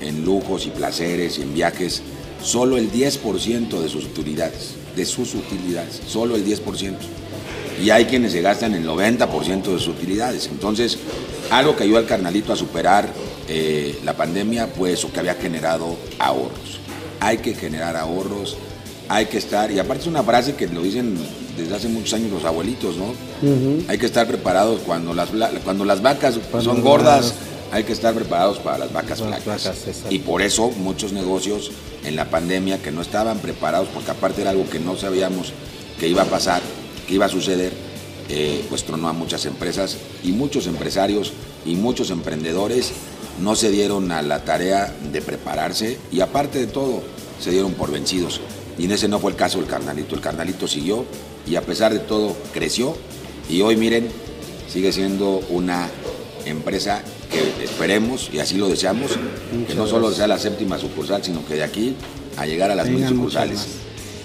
en 0.00 0.24
lujos 0.24 0.66
y 0.66 0.70
placeres 0.70 1.38
y 1.38 1.42
en 1.42 1.54
viajes 1.54 2.02
solo 2.42 2.76
el 2.76 2.92
10% 2.92 3.80
de 3.80 3.88
sus 3.88 4.04
utilidades, 4.04 4.74
de 4.94 5.04
sus 5.04 5.34
utilidades, 5.34 6.00
solo 6.06 6.36
el 6.36 6.44
10%. 6.44 6.96
Y 7.82 7.90
hay 7.90 8.06
quienes 8.06 8.32
se 8.32 8.42
gastan 8.42 8.74
el 8.74 8.86
90% 8.86 9.62
de 9.62 9.78
sus 9.78 9.88
utilidades. 9.88 10.48
Entonces, 10.48 10.98
algo 11.50 11.76
que 11.76 11.84
ayudó 11.84 11.98
al 11.98 12.06
carnalito 12.06 12.52
a 12.52 12.56
superar 12.56 13.08
eh, 13.48 13.98
la 14.04 14.16
pandemia 14.16 14.66
fue 14.66 14.92
eso 14.92 15.12
que 15.12 15.20
había 15.20 15.34
generado 15.34 15.96
ahorros. 16.18 16.80
Hay 17.20 17.38
que 17.38 17.54
generar 17.54 17.96
ahorros, 17.96 18.56
hay 19.08 19.26
que 19.26 19.38
estar, 19.38 19.70
y 19.70 19.78
aparte 19.78 20.02
es 20.02 20.06
una 20.06 20.22
frase 20.22 20.54
que 20.54 20.66
lo 20.68 20.82
dicen 20.82 21.16
desde 21.58 21.74
hace 21.74 21.88
muchos 21.88 22.14
años 22.14 22.30
los 22.30 22.44
abuelitos, 22.44 22.96
¿no? 22.96 23.12
Hay 23.88 23.98
que 23.98 24.06
estar 24.06 24.26
preparados 24.26 24.80
cuando 24.86 25.12
las, 25.14 25.28
cuando 25.64 25.84
las 25.84 26.00
vacas 26.00 26.38
Cuando 26.50 26.72
son 26.72 26.82
gordas, 26.82 27.34
hay 27.70 27.84
que 27.84 27.92
estar 27.92 28.14
preparados 28.14 28.58
para 28.58 28.78
las 28.78 28.92
vacas 28.92 29.20
Las 29.20 29.42
flacas. 29.42 29.76
y 30.08 30.20
por 30.20 30.40
eso 30.42 30.70
muchos 30.70 31.12
negocios 31.12 31.70
en 32.04 32.16
la 32.16 32.30
pandemia 32.30 32.78
que 32.80 32.90
no 32.90 33.02
estaban 33.02 33.38
preparados, 33.40 33.88
porque 33.92 34.10
aparte 34.10 34.40
era 34.40 34.50
algo 34.50 34.68
que 34.70 34.78
no 34.80 34.96
sabíamos 34.96 35.52
que 36.00 36.08
iba 36.08 36.22
a 36.22 36.26
pasar, 36.26 36.62
que 37.06 37.14
iba 37.14 37.26
a 37.26 37.28
suceder, 37.28 37.72
eh, 38.30 38.64
pues 38.68 38.84
tronó 38.84 39.08
a 39.08 39.12
muchas 39.12 39.44
empresas 39.46 39.96
y 40.22 40.32
muchos 40.32 40.66
empresarios 40.66 41.32
y 41.66 41.74
muchos 41.76 42.10
emprendedores 42.10 42.92
no 43.40 43.54
se 43.56 43.70
dieron 43.70 44.12
a 44.12 44.22
la 44.22 44.44
tarea 44.44 44.94
de 45.12 45.22
prepararse 45.22 45.98
y 46.12 46.20
aparte 46.20 46.58
de 46.58 46.66
todo 46.66 47.02
se 47.40 47.50
dieron 47.50 47.72
por 47.74 47.90
vencidos. 47.90 48.40
Y 48.78 48.84
en 48.84 48.92
ese 48.92 49.08
no 49.08 49.18
fue 49.18 49.32
el 49.32 49.36
caso 49.36 49.58
del 49.58 49.66
carnalito. 49.66 50.14
El 50.14 50.20
carnalito 50.20 50.68
siguió 50.68 51.04
y 51.46 51.56
a 51.56 51.62
pesar 51.62 51.92
de 51.92 51.98
todo 52.00 52.36
creció 52.52 52.96
y 53.48 53.60
hoy 53.62 53.76
miren, 53.76 54.08
sigue 54.68 54.92
siendo 54.92 55.40
una 55.48 55.88
empresa 56.44 57.02
que 57.30 57.64
esperemos 57.64 58.30
y 58.32 58.38
así 58.38 58.56
lo 58.56 58.68
deseamos, 58.68 59.12
que 59.66 59.74
no 59.74 59.86
solo 59.86 60.12
sea 60.12 60.26
la 60.26 60.38
séptima 60.38 60.78
sucursal, 60.78 61.24
sino 61.24 61.44
que 61.46 61.54
de 61.54 61.64
aquí 61.64 61.96
a 62.36 62.46
llegar 62.46 62.70
a 62.70 62.74
las 62.74 62.88
mil 62.88 63.06
sucursales. 63.06 63.66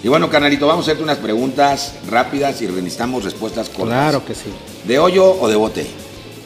Y 0.02 0.08
bueno, 0.08 0.28
carnalito, 0.28 0.66
vamos 0.66 0.84
a 0.84 0.86
hacerte 0.90 1.02
unas 1.02 1.16
preguntas 1.18 1.94
rápidas 2.08 2.60
y 2.60 2.66
necesitamos 2.66 3.24
respuestas 3.24 3.70
cortas. 3.70 3.86
Claro 3.86 4.24
que 4.24 4.34
sí. 4.34 4.50
¿De 4.86 4.98
hoyo 4.98 5.30
o 5.40 5.48
de 5.48 5.56
bote? 5.56 5.86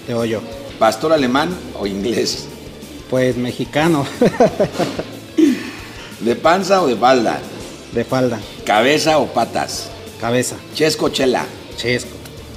Te 0.07 0.15
oyo. 0.15 0.41
¿Pastor 0.79 1.13
alemán 1.13 1.51
o 1.79 1.87
inglés? 1.87 2.47
Pues 3.11 3.37
mexicano, 3.37 4.07
¿De 6.21 6.37
panza 6.37 6.83
o 6.83 6.87
de 6.87 6.97
falda? 6.97 7.41
De 7.93 8.05
falda, 8.05 8.39
¿Cabeza 8.65 9.19
o 9.19 9.27
patas? 9.27 9.91
cabeza, 10.21 10.57
¿Chesco 10.75 11.07
o 11.07 11.09
chela? 11.11 11.47
chesco, 11.77 12.11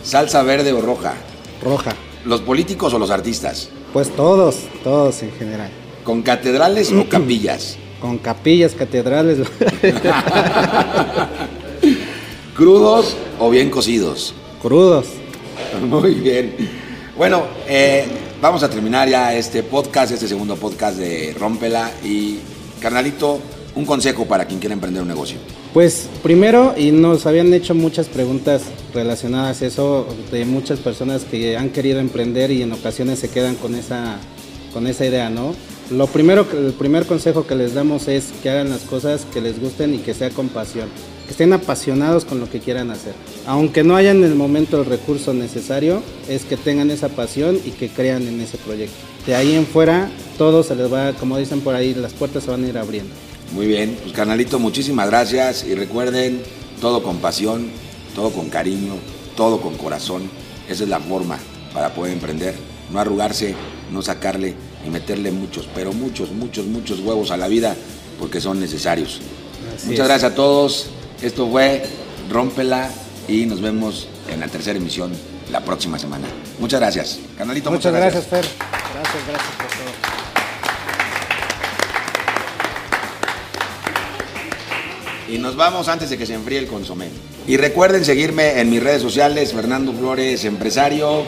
¿Salsa 0.04 0.42
verde 0.44 0.74
o 0.74 0.82
roja? 0.82 1.14
roja. 1.64 1.92
¿Los 2.26 2.42
políticos 2.42 2.94
o 2.94 3.00
los 3.00 3.10
artistas? 3.12 3.70
Pues 3.94 4.10
todos, 4.16 4.56
todos 4.84 5.22
en 5.24 5.32
general. 5.34 5.70
¿Con 6.04 6.22
catedrales 6.24 6.92
o 6.92 7.08
capillas? 7.10 7.78
Con 8.00 8.18
capillas, 8.18 8.74
catedrales. 8.74 9.40
¿Crudos 12.56 13.16
o 13.40 13.50
bien 13.50 13.70
cocidos? 13.70 14.34
Crudos. 14.62 15.08
Muy 15.88 16.16
bien. 16.16 16.56
Bueno, 17.18 17.44
eh, 17.68 18.06
vamos 18.42 18.64
a 18.64 18.70
terminar 18.70 19.08
ya 19.10 19.34
este 19.36 19.64
podcast, 19.64 20.12
este 20.12 20.28
segundo 20.28 20.56
podcast 20.56 20.98
de 20.98 21.36
Rómpela. 21.40 21.92
Y, 22.04 22.40
carnalito, 22.80 23.40
un 23.76 23.86
consejo 23.86 24.26
para 24.26 24.46
quien 24.46 24.60
quiera 24.60 24.74
emprender 24.74 25.02
un 25.02 25.08
negocio. 25.08 25.38
Pues 25.74 26.10
primero, 26.22 26.74
y 26.78 26.92
nos 26.92 27.26
habían 27.26 27.54
hecho 27.54 27.74
muchas 27.74 28.08
preguntas 28.08 28.64
relacionadas 28.94 29.62
a 29.62 29.66
eso 29.66 30.06
de 30.32 30.46
muchas 30.46 30.80
personas 30.80 31.24
que 31.24 31.56
han 31.58 31.70
querido 31.70 32.00
emprender 32.00 32.52
y 32.52 32.62
en 32.62 32.74
ocasiones 32.74 33.20
se 33.20 33.30
quedan 33.30 33.56
con 33.56 33.76
esa, 33.76 34.18
con 34.74 34.88
esa 34.88 35.06
idea, 35.06 35.30
¿no? 35.30 35.56
Lo 35.90 36.08
primero, 36.08 36.48
el 36.54 36.74
primer 36.74 37.06
consejo 37.06 37.46
que 37.46 37.56
les 37.56 37.74
damos 37.74 38.08
es 38.08 38.32
que 38.42 38.50
hagan 38.50 38.70
las 38.70 38.82
cosas 38.82 39.26
que 39.34 39.42
les 39.42 39.60
gusten 39.60 39.94
y 39.94 39.98
que 40.00 40.14
sea 40.14 40.30
con 40.30 40.48
pasión. 40.50 40.90
que 41.26 41.32
estén 41.32 41.54
apasionados 41.54 42.26
con 42.26 42.40
lo 42.40 42.50
que 42.50 42.60
quieran 42.60 42.92
hacer. 42.92 43.14
Aunque 43.46 43.84
no 43.84 43.96
hayan 43.96 44.18
en 44.18 44.26
el 44.26 44.36
momento 44.36 44.80
el 44.80 44.86
recurso 44.86 45.34
necesario, 45.34 46.02
es 46.28 46.44
que 46.44 46.58
tengan 46.58 46.92
esa 46.92 47.10
pasión 47.10 47.58
y 47.66 47.72
que 47.72 47.90
crean 47.90 48.28
en 48.28 48.42
ese 48.42 48.58
proyecto. 48.58 48.96
De 49.26 49.36
ahí 49.36 49.54
en 49.54 49.66
fuera, 49.66 50.10
todo 50.38 50.64
se 50.64 50.76
les 50.76 50.92
va, 50.92 51.14
como 51.14 51.38
dicen 51.38 51.62
por 51.62 51.76
ahí, 51.76 51.94
las 51.94 52.14
puertas 52.14 52.44
se 52.44 52.52
van 52.52 52.64
a 52.64 52.68
ir 52.68 52.78
abriendo. 52.78 53.14
Muy 53.54 53.68
bien, 53.68 53.98
pues 54.02 54.14
carnalito, 54.14 54.60
muchísimas 54.60 55.08
gracias 55.08 55.66
y 55.66 55.76
recuerden, 55.76 56.42
todo 56.80 57.04
con 57.04 57.18
pasión, 57.18 57.70
todo 58.16 58.32
con 58.32 58.50
cariño, 58.50 58.94
todo 59.36 59.60
con 59.60 59.76
corazón. 59.78 60.30
Esa 60.70 60.84
es 60.84 60.90
la 60.90 61.00
forma 61.00 61.38
para 61.74 61.94
poder 61.94 62.14
emprender. 62.14 62.56
No 62.92 63.00
arrugarse, 63.00 63.56
no 63.92 64.02
sacarle 64.02 64.54
y 64.86 64.90
meterle 64.90 65.32
muchos, 65.32 65.68
pero 65.76 65.92
muchos, 65.94 66.32
muchos, 66.32 66.66
muchos 66.66 67.00
huevos 67.00 67.32
a 67.32 67.38
la 67.38 67.48
vida 67.48 67.76
porque 68.20 68.40
son 68.40 68.60
necesarios. 68.60 69.20
Así 69.76 69.88
Muchas 69.88 70.04
es. 70.04 70.08
gracias 70.08 70.32
a 70.32 70.36
todos. 70.36 70.88
Esto 71.22 71.50
fue 71.50 71.84
Rómpela 72.30 72.90
y 73.28 73.46
nos 73.46 73.62
vemos 73.62 74.08
en 74.30 74.40
la 74.40 74.48
tercera 74.48 74.78
emisión 74.78 75.12
la 75.52 75.62
próxima 75.62 76.00
semana. 76.00 76.28
Muchas 76.60 76.80
gracias. 76.80 77.20
Carnalito, 77.38 77.70
Muchas 77.72 77.94
gracias, 77.94 78.26
Fer. 78.28 78.46
Gracias, 78.94 79.28
gracias 79.28 79.56
por 79.58 79.68
todo. 79.68 80.11
Y 85.32 85.38
nos 85.38 85.56
vamos 85.56 85.88
antes 85.88 86.10
de 86.10 86.18
que 86.18 86.26
se 86.26 86.34
enfríe 86.34 86.60
el 86.60 86.68
consomé. 86.68 87.08
Y 87.48 87.56
recuerden 87.56 88.04
seguirme 88.04 88.60
en 88.60 88.70
mis 88.70 88.84
redes 88.84 89.02
sociales, 89.02 89.54
Fernando 89.54 89.94
Flores 89.94 90.44
Empresario, 90.44 91.24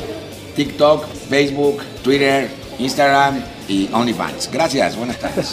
TikTok, 0.57 1.05
Facebook, 1.29 1.81
Twitter, 2.03 2.49
Instagram 2.79 3.41
y 3.69 3.87
OnlyFans. 3.93 4.49
Gracias, 4.51 4.97
buenas 4.97 5.17
tardes. 5.19 5.51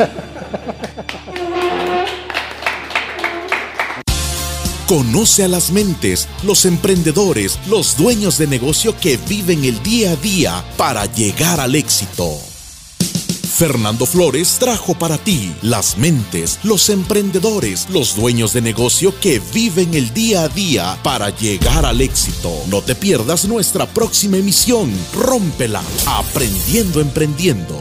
Conoce 4.88 5.44
a 5.44 5.48
las 5.48 5.70
mentes, 5.70 6.28
los 6.42 6.64
emprendedores, 6.64 7.60
los 7.68 7.96
dueños 7.96 8.36
de 8.38 8.48
negocio 8.48 8.98
que 9.00 9.16
viven 9.28 9.64
el 9.64 9.80
día 9.84 10.10
a 10.10 10.16
día 10.16 10.64
para 10.76 11.06
llegar 11.06 11.60
al 11.60 11.76
éxito. 11.76 12.49
Fernando 13.60 14.06
Flores 14.06 14.56
trajo 14.58 14.94
para 14.94 15.18
ti 15.18 15.54
las 15.60 15.98
mentes, 15.98 16.58
los 16.62 16.88
emprendedores, 16.88 17.90
los 17.90 18.16
dueños 18.16 18.54
de 18.54 18.62
negocio 18.62 19.12
que 19.20 19.38
viven 19.52 19.92
el 19.92 20.14
día 20.14 20.44
a 20.44 20.48
día 20.48 20.98
para 21.02 21.28
llegar 21.28 21.84
al 21.84 22.00
éxito. 22.00 22.50
No 22.68 22.80
te 22.80 22.94
pierdas 22.94 23.44
nuestra 23.44 23.84
próxima 23.84 24.38
emisión. 24.38 24.90
Rómpela, 25.12 25.82
aprendiendo, 26.06 27.02
emprendiendo. 27.02 27.78